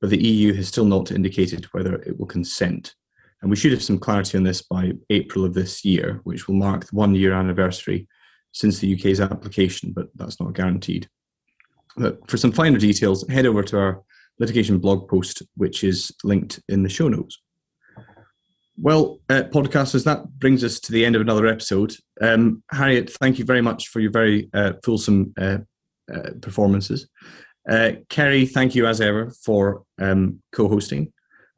but 0.02 0.10
the 0.10 0.24
EU 0.24 0.54
has 0.54 0.68
still 0.68 0.86
not 0.86 1.12
indicated 1.12 1.66
whether 1.66 1.96
it 2.02 2.18
will 2.18 2.26
consent. 2.26 2.96
And 3.42 3.52
we 3.52 3.56
should 3.56 3.72
have 3.72 3.84
some 3.84 4.00
clarity 4.00 4.38
on 4.38 4.44
this 4.44 4.64
by 4.64 4.94
April 5.12 5.46
of 5.46 5.54
this 5.54 5.86
year, 5.86 6.22
which 6.24 6.48
will 6.48 6.56
mark 6.56 6.86
the 6.86 6.96
one 6.96 7.14
year 7.14 7.34
anniversary 7.34 8.08
since 8.52 8.80
the 8.80 8.96
UK's 8.96 9.22
application, 9.22 9.92
but 9.92 10.08
that's 10.16 10.40
not 10.40 10.54
guaranteed. 10.54 11.08
But 11.96 12.28
for 12.30 12.38
some 12.38 12.52
finer 12.52 12.80
details, 12.80 13.28
head 13.28 13.46
over 13.46 13.62
to 13.64 13.78
our 13.78 14.04
litigation 14.40 14.80
blog 14.80 15.08
post, 15.08 15.44
which 15.56 15.84
is 15.84 16.12
linked 16.24 16.62
in 16.68 16.82
the 16.82 16.90
show 16.90 17.10
notes. 17.10 17.43
Well, 18.78 19.20
uh, 19.30 19.44
podcasters, 19.44 20.04
that 20.06 20.40
brings 20.40 20.64
us 20.64 20.80
to 20.82 20.92
the 20.92 21.06
end 21.06 21.16
of 21.16 21.22
another 21.22 21.46
episode. 21.48 21.96
Um, 22.22 22.64
Harriet, 22.72 23.12
thank 23.12 23.38
you 23.38 23.46
very 23.46 23.62
much 23.62 23.90
for 23.90 24.00
your 24.00 24.12
very 24.12 24.50
uh, 24.54 24.74
fulsome 24.84 25.34
uh, 25.40 25.60
uh 26.12 26.32
performances. 26.42 27.08
Uh, 27.70 27.92
Kerry, 28.10 28.46
thank 28.46 28.76
you 28.76 28.88
as 28.88 29.00
ever 29.00 29.32
for 29.44 29.84
um, 30.02 30.42
co 30.52 30.68
hosting. 30.68 31.14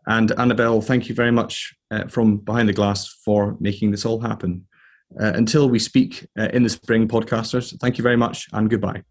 And 0.08 0.32
Annabelle, 0.38 0.82
thank 0.82 1.10
you 1.10 1.16
very 1.16 1.32
much 1.32 1.74
uh, 1.90 2.08
from 2.08 2.38
behind 2.38 2.70
the 2.70 2.74
glass 2.74 3.08
for 3.08 3.58
making 3.60 3.92
this 3.92 4.06
all 4.06 4.20
happen. 4.20 4.68
until 5.18 5.70
we 5.70 5.80
speak 5.80 6.28
in 6.36 6.64
the 6.64 6.70
spring, 6.70 7.08
podcasters, 7.08 7.80
thank 7.80 7.98
you 7.98 8.04
very 8.04 8.18
much 8.18 8.48
and 8.52 8.70
goodbye. 8.70 9.02